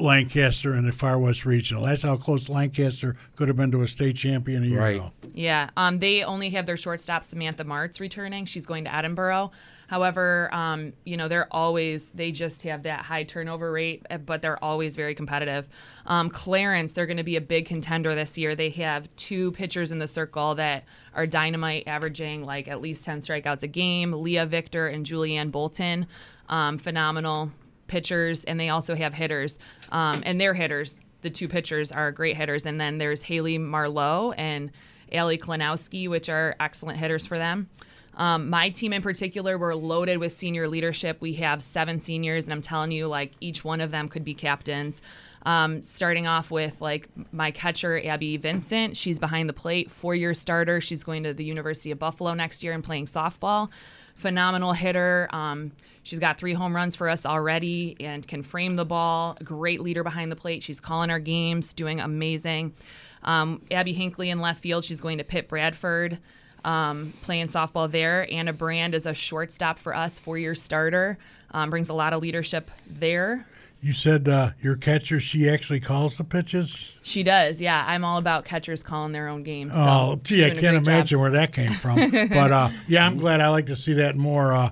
[0.00, 1.84] Lancaster in the Far West Regional.
[1.84, 4.96] That's how close Lancaster could have been to a state champion a year Right.
[4.96, 5.12] ago.
[5.34, 8.44] Yeah, um, they only have their shortstop Samantha Martz returning.
[8.44, 9.52] She's going to Edinboro.
[9.88, 14.42] However, um, you know they're always they just have that high turnover rate, uh, but
[14.42, 15.66] they're always very competitive.
[16.06, 18.54] Um, Clarence, they're going to be a big contender this year.
[18.54, 20.84] They have two pitchers in the circle that
[21.14, 24.12] are dynamite, averaging like at least ten strikeouts a game.
[24.12, 26.06] Leah Victor and Julianne Bolton,
[26.50, 27.50] um, phenomenal
[27.88, 29.58] pitchers, and they also have hitters,
[29.90, 31.00] um, and their hitters.
[31.22, 34.70] The two pitchers are great hitters, and then there's Haley Marlowe and
[35.10, 37.68] Allie Klanowski, which are excellent hitters for them.
[38.14, 41.20] Um, my team in particular, we're loaded with senior leadership.
[41.20, 44.34] We have seven seniors, and I'm telling you, like each one of them could be
[44.34, 45.02] captains.
[45.44, 50.80] Um, starting off with like my catcher Abby Vincent, she's behind the plate, four-year starter.
[50.80, 53.70] She's going to the University of Buffalo next year and playing softball.
[54.18, 55.28] Phenomenal hitter.
[55.32, 59.36] Um, she's got three home runs for us already and can frame the ball.
[59.42, 60.62] Great leader behind the plate.
[60.62, 62.74] She's calling our games, doing amazing.
[63.22, 64.84] Um, Abby Hinckley in left field.
[64.84, 66.18] She's going to Pitt Bradford
[66.64, 68.26] um, playing softball there.
[68.30, 71.18] Anna Brand is a shortstop for us, four year starter,
[71.52, 73.46] um, brings a lot of leadership there.
[73.80, 76.94] You said uh, your catcher, she actually calls the pitches.
[77.02, 77.84] She does, yeah.
[77.86, 79.74] I'm all about catchers calling their own games.
[79.74, 80.82] So oh, gee, I can't great job.
[80.88, 82.10] imagine where that came from.
[82.28, 83.40] but uh, yeah, I'm glad.
[83.40, 84.70] I like to see that more, uh,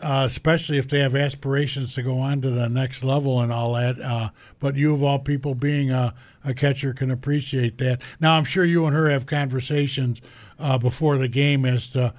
[0.00, 3.74] uh, especially if they have aspirations to go on to the next level and all
[3.74, 4.00] that.
[4.00, 8.00] Uh, but you, of all people, being a, a catcher, can appreciate that.
[8.18, 10.22] Now, I'm sure you and her have conversations
[10.58, 12.14] uh, before the game as to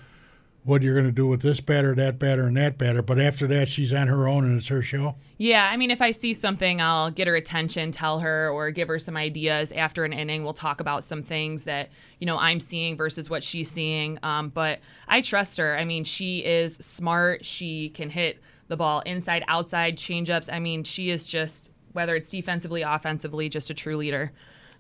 [0.63, 3.01] what you're going to do with this batter, that batter, and that batter.
[3.01, 5.15] But after that, she's on her own and it's her show.
[5.37, 8.87] Yeah, I mean, if I see something, I'll get her attention, tell her, or give
[8.87, 10.43] her some ideas after an inning.
[10.43, 14.19] We'll talk about some things that you know I'm seeing versus what she's seeing.
[14.21, 15.75] Um, but I trust her.
[15.75, 17.43] I mean, she is smart.
[17.43, 20.53] She can hit the ball inside, outside, changeups.
[20.53, 24.31] I mean, she is just whether it's defensively, offensively, just a true leader.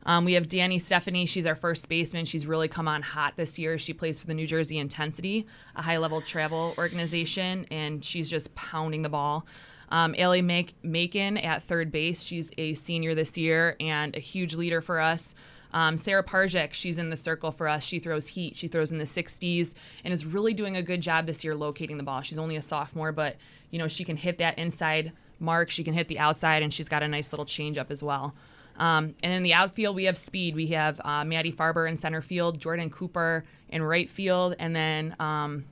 [0.05, 1.25] Um, we have Danny Stephanie.
[1.25, 2.25] She's our first baseman.
[2.25, 3.77] She's really come on hot this year.
[3.77, 8.53] She plays for the New Jersey Intensity, a high level travel organization, and she's just
[8.55, 9.45] pounding the ball.
[9.89, 12.23] Um, Ellie Make- Macon at third base.
[12.23, 15.35] She's a senior this year and a huge leader for us.
[15.73, 17.83] Um, Sarah Parjek, she's in the circle for us.
[17.83, 18.55] She throws heat.
[18.55, 21.97] She throws in the 60s and is really doing a good job this year locating
[21.97, 22.21] the ball.
[22.21, 23.37] She's only a sophomore, but
[23.69, 25.69] you know she can hit that inside mark.
[25.69, 28.35] She can hit the outside, and she's got a nice little changeup as well.
[28.81, 30.55] Um, and in the outfield, we have speed.
[30.55, 35.15] We have uh, Maddie Farber in center field, Jordan Cooper in right field, and then
[35.19, 35.65] um,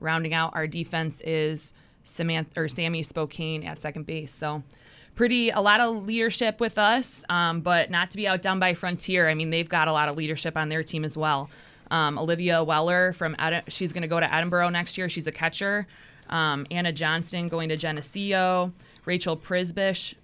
[0.00, 4.32] rounding out our defense is Samantha or Sammy Spokane at second base.
[4.32, 4.64] So
[5.14, 9.28] pretty a lot of leadership with us, um, but not to be outdone by Frontier.
[9.28, 11.48] I mean, they've got a lot of leadership on their team as well.
[11.92, 15.08] Um, Olivia Weller from Edi- she's going to go to Edinboro next year.
[15.08, 15.86] She's a catcher.
[16.28, 18.72] Um, Anna Johnston going to Geneseo.
[19.04, 20.14] Rachel Prisbish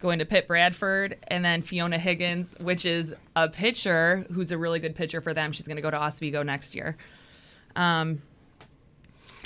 [0.00, 4.80] going to Pitt Bradford, and then Fiona Higgins, which is a pitcher who's a really
[4.80, 5.52] good pitcher for them.
[5.52, 6.96] She's going to go to Oswego next year.
[7.76, 8.22] Um,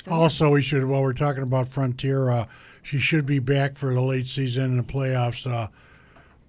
[0.01, 0.11] so.
[0.11, 2.45] Also, we should while we're talking about Frontier, uh,
[2.81, 5.49] she should be back for the late season and the playoffs.
[5.49, 5.67] Uh,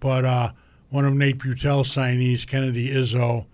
[0.01, 0.53] but uh,
[0.91, 3.47] one of Nate Butel's signees, Kennedy Izzo,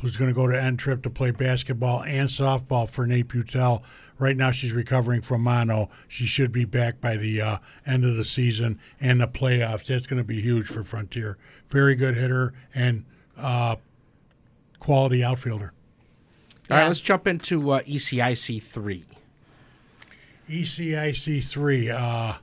[0.00, 3.82] who's going to go to N Trip to play basketball and softball for Nate Butel.
[4.18, 5.88] Right now, she's recovering from mono.
[6.06, 9.86] She should be back by the uh, end of the season and the playoffs.
[9.86, 11.38] That's going to be huge for Frontier.
[11.68, 13.06] Very good hitter and
[13.38, 13.76] uh,
[14.78, 15.72] quality outfielder.
[16.70, 19.04] All right, let's jump into uh, ECIC three.
[20.48, 21.90] ECIC three.
[21.90, 22.34] Uh,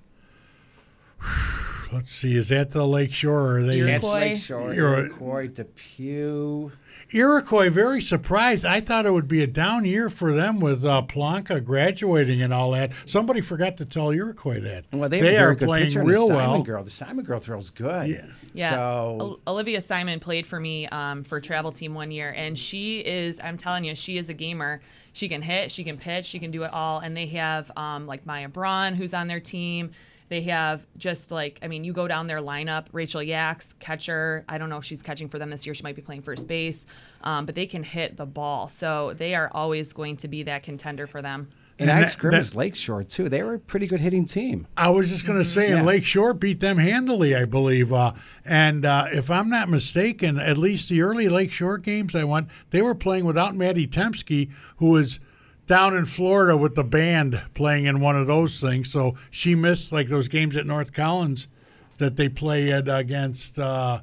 [1.94, 3.82] let's see, is that the Lake Shore or are they?
[3.82, 4.20] That's Iroquois.
[4.20, 5.00] Lake Shore, Iroquois.
[5.00, 6.72] Iroquois, Depew.
[7.12, 8.66] Iroquois, very surprised.
[8.66, 12.54] I thought it would be a down year for them with uh, Planka graduating and
[12.54, 12.92] all that.
[13.06, 14.86] Somebody forgot to tell Iroquois that.
[14.92, 16.64] Well, they, have a very are good playing pitcher the real Simon well.
[16.64, 16.84] girl.
[16.84, 18.10] The Simon girl throws good.
[18.10, 18.26] Yeah.
[18.54, 18.72] Yeah.
[18.72, 23.00] So Ol- Olivia Simon played for me um, for travel team one year, and she
[23.00, 24.82] is, I'm telling you, she is a gamer.
[25.14, 27.00] She can hit, she can pitch, she can do it all.
[27.00, 29.92] And they have um, like Maya Braun, who's on their team.
[30.30, 34.44] They have just like, I mean, you go down their lineup Rachel Yaks, catcher.
[34.50, 35.74] I don't know if she's catching for them this year.
[35.74, 36.86] She might be playing first base,
[37.22, 38.68] um, but they can hit the ball.
[38.68, 41.48] So they are always going to be that contender for them.
[41.80, 43.30] and, And I that- scrimmaged Lakeshore too.
[43.30, 44.68] They were a pretty good hitting team.
[44.76, 45.84] I was just going to say, and Yeah.
[45.84, 47.94] Lake Shore beat them handily, I believe.
[47.94, 48.14] Uh,
[48.44, 52.48] and uh, if I'm not mistaken, at least the early Lake Shore games I went,
[52.72, 55.20] they were playing without Maddie Temsky, who was
[55.68, 58.90] down in Florida with the band playing in one of those things.
[58.92, 61.48] So she missed like those games at North Collins
[62.00, 63.60] that they played against.
[63.60, 64.00] Uh,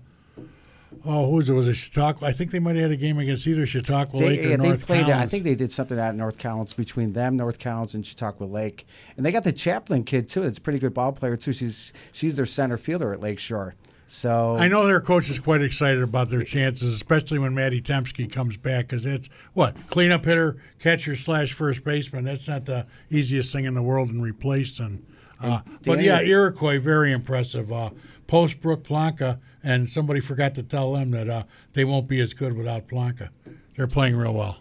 [1.05, 1.53] oh, who was it?
[1.55, 2.29] Was it Chautauqua?
[2.29, 4.57] I think they might have had a game against either Chautauqua They, Lake or yeah,
[4.57, 5.07] they North played.
[5.07, 5.23] Collins.
[5.23, 8.45] I think they did something out at North Collins between them, North Collins, and Chautauqua
[8.45, 8.87] Lake.
[9.17, 10.43] And they got the Chaplin kid too.
[10.43, 11.53] That's a pretty good ball player too.
[11.53, 13.75] She's she's their center fielder at Lakeshore.
[14.07, 18.31] So I know their coach is quite excited about their chances, especially when Maddie Temsky
[18.31, 22.25] comes back, because it's what cleanup hitter, catcher slash first baseman.
[22.25, 25.05] That's not the easiest thing in the world in replacing.
[25.41, 27.73] Uh, but yeah, Iroquois very impressive.
[27.73, 27.91] Uh,
[28.27, 32.35] Post Brook Planka, and somebody forgot to tell them that uh, they won't be as
[32.35, 33.31] good without Planka.
[33.77, 34.59] They're playing real well.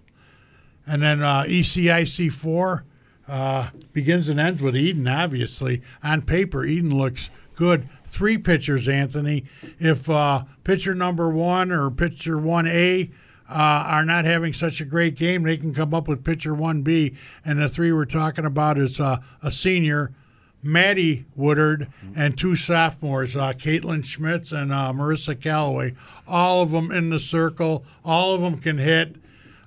[0.85, 2.85] And then uh, ECIC four
[3.27, 5.07] uh, begins and ends with Eden.
[5.07, 7.87] Obviously, on paper, Eden looks good.
[8.13, 9.45] Three pitchers, Anthony.
[9.79, 13.09] If uh, pitcher number one or pitcher one A
[13.49, 16.83] uh, are not having such a great game, they can come up with pitcher one
[16.83, 17.15] B.
[17.43, 20.13] And the three we're talking about is uh, a senior.
[20.61, 25.95] Maddie Woodard and two sophomores, uh, Caitlin Schmitz and uh, Marissa Calloway.
[26.27, 27.83] All of them in the circle.
[28.05, 29.15] All of them can hit.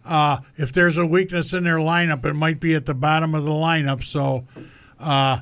[0.04, 3.44] Uh, if there's a weakness in their lineup, it might be at the bottom of
[3.44, 4.04] the lineup.
[4.04, 4.46] So
[5.00, 5.40] uh,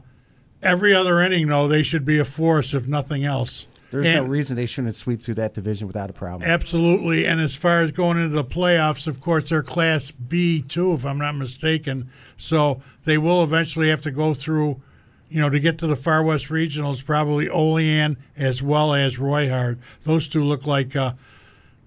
[0.64, 3.66] every other inning, though, they should be a force, if nothing else.
[3.90, 6.50] there's no reason they shouldn't sweep through that division without a problem.
[6.50, 7.26] Absolutely.
[7.26, 11.04] And as far as going into the playoffs, of course, they're Class B too, if
[11.04, 12.10] I'm not mistaken.
[12.36, 14.80] So they will eventually have to go through,
[15.28, 19.78] you know, to get to the Far West Regionals, probably Olean as well as Royhart.
[20.02, 21.12] Those two look like, uh,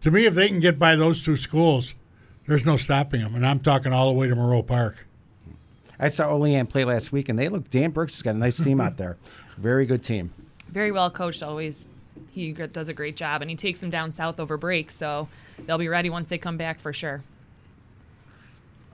[0.01, 1.93] to me, if they can get by those two schools,
[2.47, 3.35] there's no stopping them.
[3.35, 5.05] And I'm talking all the way to Moreau Park.
[5.99, 7.69] I saw Olean play last week, and they look.
[7.69, 9.17] Dan Brooks has got a nice team out there.
[9.57, 10.31] Very good team.
[10.69, 11.89] Very well coached, always.
[12.31, 15.27] He does a great job, and he takes them down south over break, so
[15.65, 17.23] they'll be ready once they come back for sure.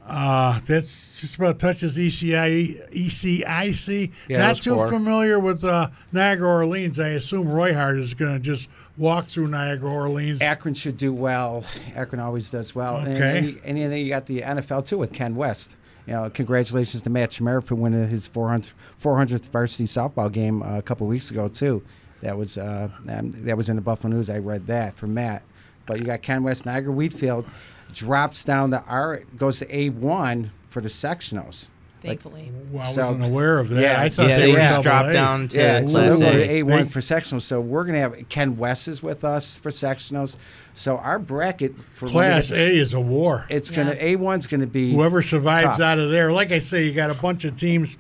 [0.06, 4.12] Uh, that's just about touches E ECI, ECIC.
[4.28, 4.90] Yeah, Not too four.
[4.90, 7.00] familiar with uh, Niagara Orleans.
[7.00, 10.42] I assume Royhart is going to just walk through Niagara Orleans.
[10.42, 11.64] Akron should do well.
[11.96, 12.98] Akron always does well.
[12.98, 13.38] And, Okay.
[13.38, 15.78] and, you- and then you got the NFL too with Ken West.
[16.06, 20.78] You know, congratulations to Matt Schmer for winning his 400, 400th varsity softball game uh,
[20.78, 21.82] a couple weeks ago too.
[22.22, 24.30] That was uh, um, that was in the Buffalo News.
[24.30, 25.44] I read that from Matt.
[25.86, 27.46] But you got Ken West, Niagara Wheatfield
[27.94, 31.70] drops down to R, goes to A one for the sectionals.
[32.02, 32.52] Thankfully.
[32.72, 33.82] Well, I So- wasn't aware of that.
[33.82, 35.14] Yeah, I thought yeah, they, they were just dropped A.
[35.14, 36.48] down to Yeah, so Class they'll go A.
[36.48, 37.44] to A one for sectionals.
[37.44, 40.36] So we're gonna have Ken West is with us for sectionals.
[40.74, 43.46] So our bracket for Class A is a war.
[43.50, 44.04] It's gonna Yeah.
[44.06, 45.80] A one's gonna be Whoever survives tough.
[45.80, 47.98] out of there, like I say, you got a bunch of teams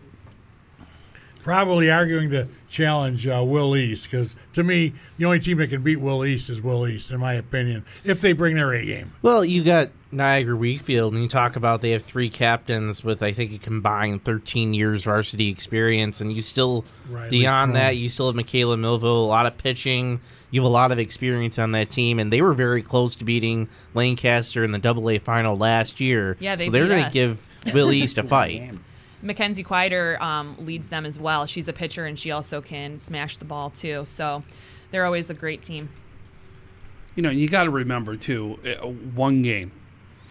[1.43, 5.83] probably arguing to challenge uh, Will East because to me, the only team that can
[5.83, 9.11] beat Will East is Will East, in my opinion, if they bring their A game.
[9.21, 13.33] Well, you got Niagara Wheatfield, and you talk about they have three captains with I
[13.33, 17.81] think a combined 13 years varsity experience, and you still Riley beyond Crum.
[17.81, 20.19] that, you still have Michaela Millville, a lot of pitching.
[20.49, 23.25] You have a lot of experience on that team, and they were very close to
[23.25, 26.37] beating Lancaster in the Double A final last year.
[26.39, 27.41] Yeah, they so they're going to give
[27.73, 28.71] Will East a fight.
[29.23, 31.45] Mackenzie Quieter um, leads them as well.
[31.45, 34.03] She's a pitcher and she also can smash the ball too.
[34.05, 34.43] So
[34.91, 35.89] they're always a great team.
[37.15, 39.71] You know, you got to remember too, uh, one game.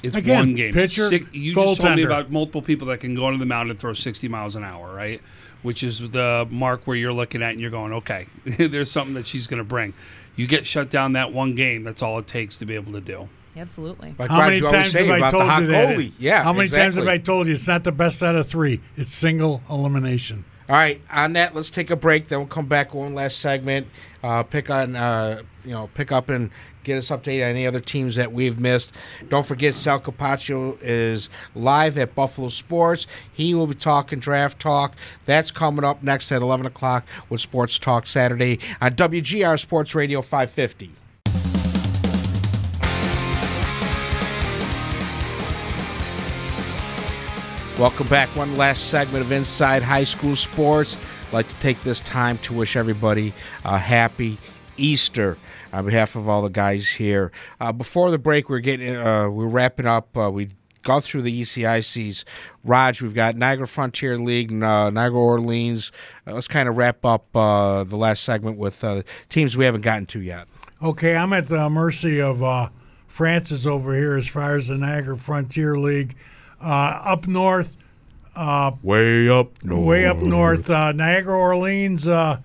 [0.02, 0.74] It's Again, one game.
[0.74, 3.78] pitcher, you just told me about multiple people that can go to the mound and
[3.78, 5.20] throw 60 miles an hour, right?
[5.62, 9.28] Which is the mark where you're looking at and you're going, okay, there's something that
[9.28, 9.94] she's going to bring.
[10.34, 11.84] You get shut down that one game.
[11.84, 13.28] That's all it takes to be able to do.
[13.56, 14.14] Absolutely.
[14.18, 15.96] Like How many Roger always times have I told you that?
[15.98, 16.12] goalie.
[16.18, 18.80] Yeah, How many times have I told you it's not the best out of three?
[18.96, 20.44] It's single elimination.
[20.68, 22.28] All right, on that, let's take a break.
[22.28, 23.88] Then we'll come back one last segment.
[24.22, 26.50] Uh, pick on, uh, you know, pick up and
[26.84, 28.92] get us updated on any other teams that we've missed.
[29.28, 33.06] Don't forget, Sal Capaccio is live at Buffalo Sports.
[33.32, 34.94] He will be talking draft talk.
[35.26, 40.22] That's coming up next at 11 o'clock with Sports Talk Saturday on WGR Sports Radio
[40.22, 40.92] 550.
[47.78, 48.28] Welcome back.
[48.36, 50.96] One last segment of Inside High School Sports.
[51.28, 53.32] I'd like to take this time to wish everybody
[53.64, 54.36] a happy
[54.76, 55.38] Easter
[55.72, 57.32] on behalf of all the guys here.
[57.60, 60.14] Uh, before the break, we're getting uh, we're wrapping up.
[60.16, 60.50] Uh, we
[60.82, 62.24] gone through the ECICs.
[62.62, 65.90] Raj, we've got Niagara Frontier League, uh, Niagara Orleans.
[66.26, 68.84] Uh, let's kind of wrap up uh, the last segment with
[69.30, 70.46] teams we haven't gotten to yet.
[70.82, 72.70] Okay, I'm at the mercy of
[73.08, 76.14] Francis over here as far as the Niagara Frontier League.
[76.62, 77.76] Uh, up north,
[78.36, 79.84] uh, Way up north.
[79.84, 82.06] way up north, uh, Niagara Orleans.
[82.06, 82.38] Uh,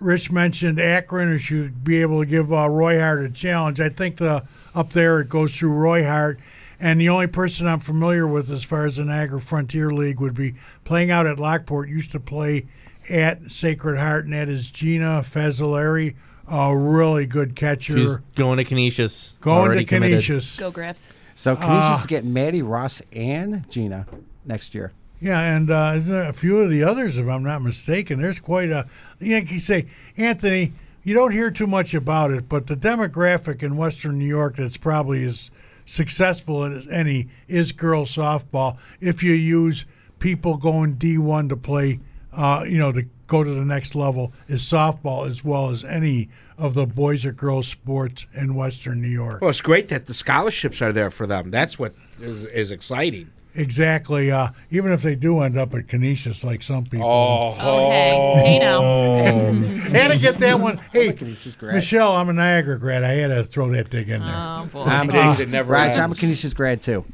[0.00, 3.80] Rich mentioned Akron, who should be able to give uh, Roy Hart a challenge.
[3.80, 4.44] I think the
[4.74, 6.38] up there it goes through Roy Hart,
[6.80, 10.34] and the only person I'm familiar with as far as the Niagara Frontier League would
[10.34, 11.88] be playing out at Lockport.
[11.88, 12.66] Used to play
[13.08, 16.16] at Sacred Heart, and that is Gina Fazzolari,
[16.50, 17.96] a really good catcher.
[17.96, 19.36] She's going to Canisius.
[19.40, 20.22] Going already to committed.
[20.24, 20.58] Canisius.
[20.58, 21.14] Go Griffs.
[21.34, 24.06] So Canisius Uh, just get Maddie Ross and Gina
[24.44, 24.92] next year.
[25.20, 28.20] Yeah, and uh, a few of the others, if I'm not mistaken.
[28.20, 28.86] There's quite a.
[29.20, 30.72] You can say, Anthony,
[31.02, 34.76] you don't hear too much about it, but the demographic in Western New York that's
[34.76, 35.50] probably as
[35.86, 38.76] successful as any is girls softball.
[39.00, 39.84] If you use
[40.18, 42.00] people going D1 to play,
[42.32, 46.28] uh, you know, to go to the next level, is softball as well as any
[46.58, 49.40] of the boys or girls sports in Western New York.
[49.40, 51.50] Well, it's great that the scholarships are there for them.
[51.50, 53.30] That's what is, is exciting.
[53.56, 54.32] Exactly.
[54.32, 57.06] Uh, even if they do end up at Canisius, like some people.
[57.06, 58.42] Oh, Oh, hey.
[58.42, 58.80] Hey now.
[59.90, 60.78] had to get that one.
[60.92, 61.74] Hey, Canisius grad.
[61.74, 63.04] Michelle, I'm a Niagara grad.
[63.04, 64.34] I had to throw that dig in there.
[64.34, 64.82] Oh, boy.
[64.82, 65.96] I'm Digs, it never Raj.
[65.98, 67.04] I'm a Canisius grad too.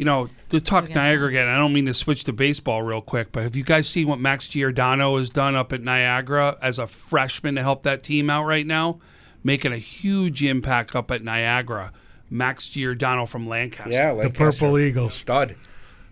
[0.00, 3.32] You know, to talk Niagara again, I don't mean to switch to baseball real quick,
[3.32, 6.86] but have you guys seen what Max Giordano has done up at Niagara as a
[6.86, 8.98] freshman to help that team out right now?
[9.44, 11.92] Making a huge impact up at Niagara.
[12.30, 13.90] Max Giordano from Lancaster.
[13.92, 15.12] Yeah, the Purple Eagles.
[15.12, 15.54] stud.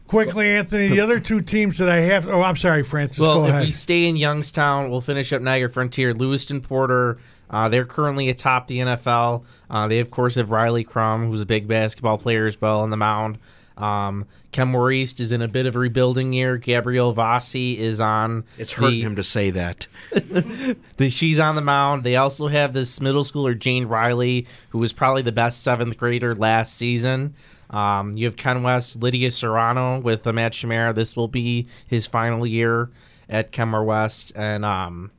[0.06, 2.28] Quickly, Anthony, the other two teams that I have.
[2.28, 3.20] Oh, I'm sorry, Francis.
[3.20, 3.64] Well, go if ahead.
[3.64, 6.12] we stay in Youngstown, we'll finish up Niagara Frontier.
[6.12, 7.16] Lewiston Porter,
[7.48, 9.44] uh, they're currently atop the NFL.
[9.70, 12.90] Uh, they, of course, have Riley Crum, who's a big basketball player as well on
[12.90, 13.38] the mound.
[13.78, 16.56] Um, Kenmore East is in a bit of a rebuilding year.
[16.58, 18.44] Gabrielle Vossi is on.
[18.58, 19.86] It's hurting the- him to say that.
[20.10, 22.02] the, she's on the mound.
[22.02, 26.34] They also have this middle schooler, Jane Riley, who was probably the best seventh grader
[26.34, 27.34] last season.
[27.70, 30.94] Um, you have Ken West, Lydia Serrano with Matt Shamara.
[30.94, 32.90] This will be his final year
[33.28, 34.32] at Kenmore West.
[34.34, 35.10] And um,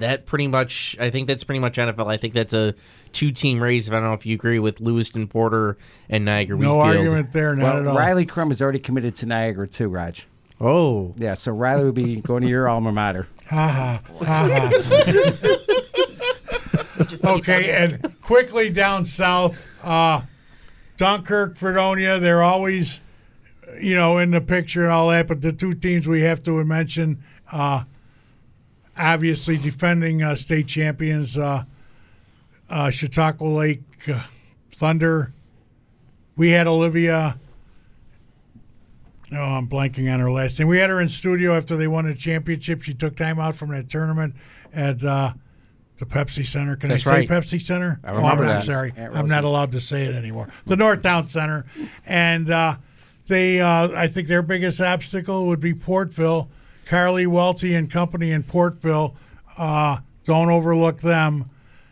[0.00, 2.06] that pretty much, I think that's pretty much NFL.
[2.06, 2.74] I think that's a
[3.12, 3.86] two team race.
[3.88, 5.76] If I don't know if you agree with Lewiston Porter
[6.08, 6.96] and Niagara no Wheatfield.
[6.96, 7.96] argument there, not Well, at all.
[7.98, 10.26] Riley Crum is already committed to Niagara too, Raj.
[10.60, 13.28] Oh, Yeah, so Riley would be going to your alma mater.
[13.52, 14.00] Ha ha.
[14.24, 14.70] ha, ha.
[17.24, 20.22] Okay, and quickly down south, uh,
[20.96, 23.00] Dunkirk, Fredonia, they're always,
[23.80, 25.28] you know, in the picture and all that.
[25.28, 27.84] But the two teams we have to mention, uh,
[28.96, 31.64] obviously defending uh, state champions, uh,
[32.68, 34.22] uh, Chautauqua Lake uh,
[34.74, 35.32] Thunder.
[36.36, 37.36] We had Olivia.
[39.32, 40.68] Oh, I'm blanking on her last name.
[40.68, 42.82] We had her in studio after they won a championship.
[42.82, 44.34] She took time out from that tournament
[44.74, 45.32] at uh,
[45.96, 46.76] the Pepsi Center.
[46.76, 47.28] Can That's I say right.
[47.28, 47.98] Pepsi Center?
[48.04, 48.64] I remember oh, I'm that.
[48.64, 48.92] sorry.
[48.96, 50.48] I'm not allowed to say it anymore.
[50.66, 51.64] The Northtown Center.
[52.04, 52.76] And uh,
[53.26, 56.48] they, uh, I think their biggest obstacle would be Portville.
[56.86, 59.14] Carly Welty and company in Portville.
[59.56, 61.50] Uh, don't overlook them.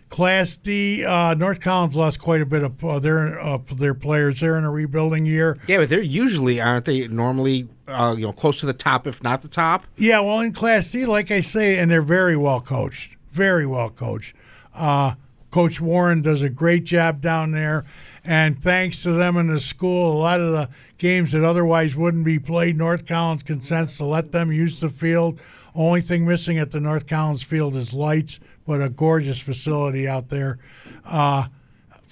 [0.08, 4.40] Class D, uh, North Collins lost quite a bit of uh, their uh, their players.
[4.40, 5.56] They're in a rebuilding year.
[5.68, 9.22] Yeah, but they're usually aren't they normally uh, you know close to the top, if
[9.22, 9.86] not the top.
[9.96, 13.16] Yeah, well, in Class D, like I say, and they're very well coached.
[13.30, 14.34] Very well coached.
[14.74, 15.14] Uh,
[15.52, 17.84] Coach Warren does a great job down there.
[18.24, 20.68] And thanks to them in the school, a lot of the
[20.98, 25.40] games that otherwise wouldn't be played, North Collins consents to let them use the field.
[25.74, 30.28] Only thing missing at the North Collins field is lights, but a gorgeous facility out
[30.28, 30.58] there.
[31.04, 31.46] Uh,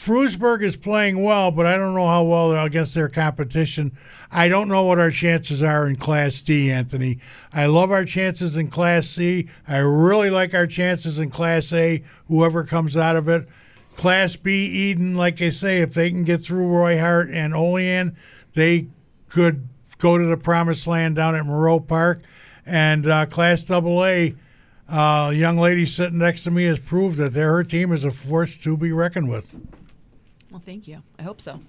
[0.06, 3.92] is playing well, but I don't know how well they're against their competition.
[4.30, 7.18] I don't know what our chances are in Class D, Anthony.
[7.52, 9.48] I love our chances in Class C.
[9.66, 13.48] I really like our chances in Class A, whoever comes out of it.
[13.98, 18.16] Class B, Eden, like I say, if they can get through Roy Hart and Olean,
[18.54, 18.86] they
[19.28, 19.68] could
[19.98, 22.22] go to the promised land down at Moreau Park.
[22.64, 24.36] And uh, Class Double A,
[24.88, 28.12] uh, young lady sitting next to me has proved that their her team is a
[28.12, 29.52] force to be reckoned with.
[30.52, 31.02] Well, thank you.
[31.18, 31.60] I hope so.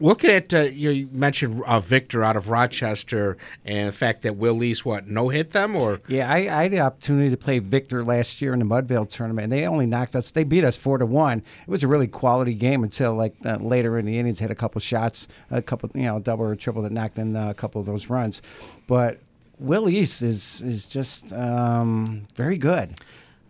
[0.00, 4.62] Looking at uh, you mentioned uh, Victor out of Rochester and the fact that Will
[4.62, 8.04] East what no hit them or Yeah, I, I had the opportunity to play Victor
[8.04, 10.30] last year in the Mudville tournament, and they only knocked us.
[10.30, 11.38] They beat us four to one.
[11.38, 14.54] It was a really quality game until like uh, later in the innings, had a
[14.54, 17.80] couple shots, a couple you know double or triple that knocked in uh, a couple
[17.80, 18.40] of those runs.
[18.86, 19.18] But
[19.58, 22.94] Will East is is just um, very good.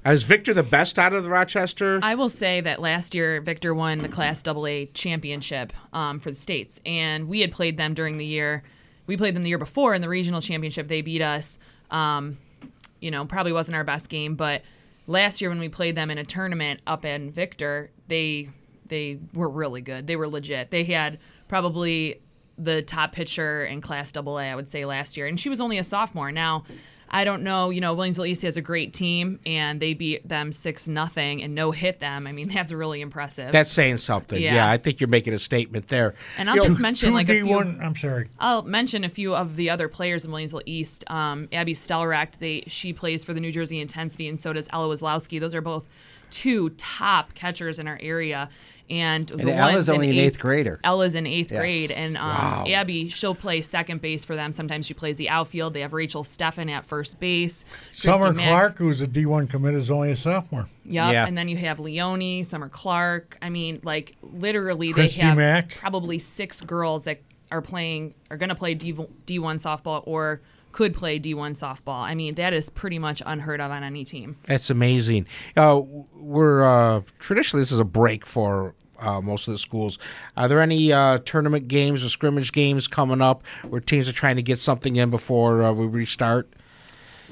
[0.05, 2.01] Is Victor the best out of the Rochester?
[2.03, 6.37] I will say that last year Victor won the Class AA championship um, for the
[6.37, 8.63] states, and we had played them during the year.
[9.07, 10.89] We played them the year before in the regional championship.
[10.89, 11.59] They beat us.
[11.91, 12.39] Um,
[13.01, 14.63] you know, probably wasn't our best game, but
[15.07, 18.51] last year when we played them in a tournament up in Victor, they
[18.87, 20.07] they were really good.
[20.07, 20.71] They were legit.
[20.71, 22.21] They had probably
[22.57, 25.79] the top pitcher in Class AA, I would say, last year, and she was only
[25.79, 26.33] a sophomore.
[26.33, 26.65] Now,
[27.11, 27.71] I don't know.
[27.71, 31.55] You know, Williamsville East has a great team, and they beat them six nothing and
[31.55, 32.27] no hit them.
[32.27, 33.53] I mean, that's really impressive.
[33.53, 34.41] That's saying something.
[34.41, 34.55] Yeah.
[34.55, 34.71] Yeah.
[34.71, 36.15] I think you're making a statement there.
[36.37, 37.47] And I'll You know, just mention Two like a few.
[37.49, 37.81] one.
[37.83, 38.29] I'm sorry.
[38.39, 41.05] I'll mention a few of the other players in Williamsville East.
[41.11, 44.95] Um, Abby Stelracht, they she plays for the New Jersey Intensity, and so does Ella
[44.95, 45.41] Wazlowski.
[45.41, 45.89] Those are both
[46.31, 48.49] two top catchers in our area.
[48.91, 50.81] And, And the Ella's ones only an eighth grader.
[50.83, 51.59] Ella's in eighth Yeah.
[51.59, 52.64] grade, and um, Wow.
[52.66, 54.51] Abby she'll play second base for them.
[54.55, 55.74] Sometimes she plays the outfield.
[55.74, 57.66] They have Rachel Steffen at first base.
[57.89, 60.68] Christy Summer Mack- Clark, who's a D1 commit, is only a sophomore.
[60.85, 61.12] Yep.
[61.12, 61.26] Yeah.
[61.26, 63.37] And then you have Leone, Summer Clark.
[63.43, 65.76] I mean, like literally, Christy they have Mack.
[65.76, 67.20] probably six girls that
[67.51, 70.41] are playing, are going to play D, D1 softball or
[70.73, 72.03] could play D1 softball.
[72.03, 74.37] I mean, that is pretty much unheard of on any team.
[74.45, 75.27] That's amazing.
[75.57, 75.83] Uh,
[76.14, 79.99] we're uh, traditionally this is a break for uh, most of the schools.
[80.37, 84.37] Are there any uh, tournament games or scrimmage games coming up where teams are trying
[84.37, 86.53] to get something in before uh, we restart?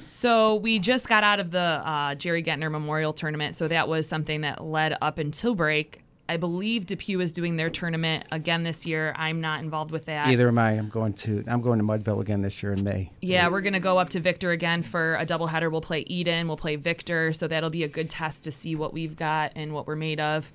[0.04, 4.06] So we just got out of the uh, Jerry Gettner Memorial Tournament, so that was
[4.06, 6.05] something that led up until break.
[6.28, 9.14] I believe Depew is doing their tournament again this year.
[9.16, 10.26] I'm not involved with that.
[10.26, 10.72] Either am I.
[10.72, 13.10] I'm going to I'm going to Mudville again this year in May.
[13.20, 15.70] Yeah, we're gonna go up to Victor again for a doubleheader.
[15.70, 18.92] We'll play Eden, we'll play Victor, so that'll be a good test to see what
[18.92, 20.50] we've got and what we're made of.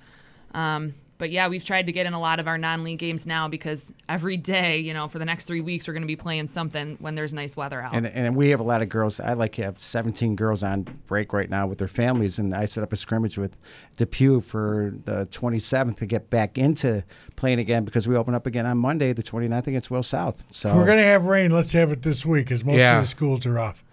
[0.54, 3.46] Um, but yeah, we've tried to get in a lot of our non-league games now
[3.46, 6.96] because every day, you know, for the next three weeks, we're gonna be playing something
[6.98, 7.94] when there's nice weather out.
[7.94, 9.20] And and we have a lot of girls.
[9.20, 12.64] I like to have 17 girls on break right now with their families, and I
[12.64, 13.56] set up a scrimmage with
[13.98, 17.04] Depew for the 27th to get back into
[17.36, 20.44] playing again because we open up again on Monday, the 29th against Will South.
[20.50, 22.96] So If we're going to have rain, let's have it this week, as most Yeah.
[22.98, 23.84] of the schools are off.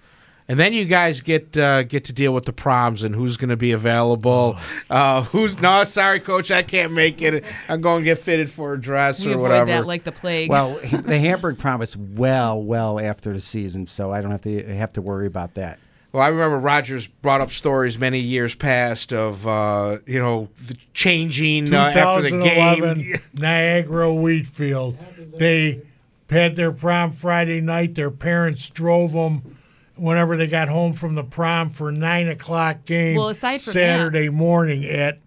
[0.50, 3.52] And then you guys get uh, get to deal with the proms and who's going
[3.52, 4.58] to be available.
[4.90, 7.44] Uh, who's no, sorry, coach, I can't make it.
[7.70, 9.72] I'm going to get fitted for a dress we or avoid whatever.
[9.72, 10.50] that like the plague.
[10.50, 14.92] well, the Hamburg promise well, well after the season, so I don't have to have
[14.94, 15.80] to worry about that.
[16.12, 20.76] Well, I remember Rogers brought up stories many years past of uh, you know the
[20.96, 23.22] changing uh, after the game.
[23.38, 24.98] Niagara Wheatfield.
[25.38, 25.84] They
[26.32, 27.94] had their prom Friday night.
[27.94, 29.59] Their parents drove them
[30.00, 33.16] whenever they got home from the prom for nine o'clock game.
[33.18, 35.20] Well, aside from Saturday morning at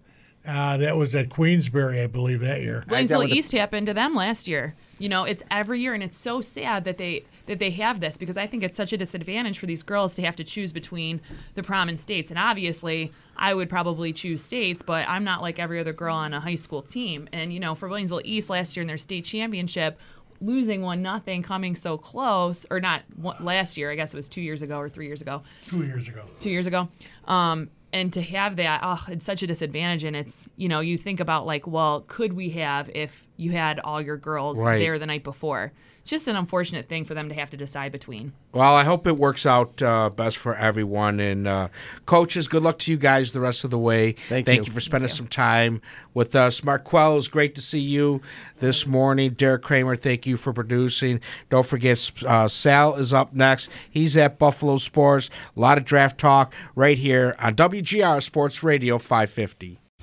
[0.45, 2.83] uh, that was at Queensbury, I believe that year.
[2.89, 4.75] Williamsville East happened to them last year.
[4.99, 8.17] You know, it's every year, and it's so sad that they that they have this
[8.17, 11.21] because I think it's such a disadvantage for these girls to have to choose between
[11.55, 12.29] the prom and states.
[12.29, 16.33] And obviously, I would probably choose states, but I'm not like every other girl on
[16.33, 17.29] a high school team.
[17.31, 19.97] And you know, for Williamsville East last year in their state championship,
[20.45, 24.27] losing one nothing, coming so close, or not one, last year, I guess it was
[24.29, 26.21] two years ago or three years ago Two years ago.
[26.39, 26.89] two years ago.
[27.25, 30.03] Um, and to have that, oh, it's such a disadvantage.
[30.03, 33.79] And it's, you know, you think about like, well, could we have if you had
[33.79, 34.79] all your girls Right.
[34.79, 35.71] there the night before?
[36.03, 38.33] It's just an unfortunate thing for them to have to decide between.
[38.51, 41.21] Well, I hope it works out uh, best for everyone.
[41.21, 41.69] And uh,
[42.05, 44.11] coaches, good luck to you guys the rest of the way.
[44.11, 44.65] Thank Thank you.
[44.65, 45.81] you for spending some time
[46.13, 46.59] with us.
[46.59, 48.21] Marquell, it was great to see you
[48.59, 49.31] this morning.
[49.31, 51.21] Derek Kramer, thank you for producing.
[51.49, 53.69] Don't forget, uh, Sal is up next.
[53.89, 55.29] He's at Buffalo Sports.
[55.55, 59.79] A lot of draft talk right here on WGR Sports Radio 550.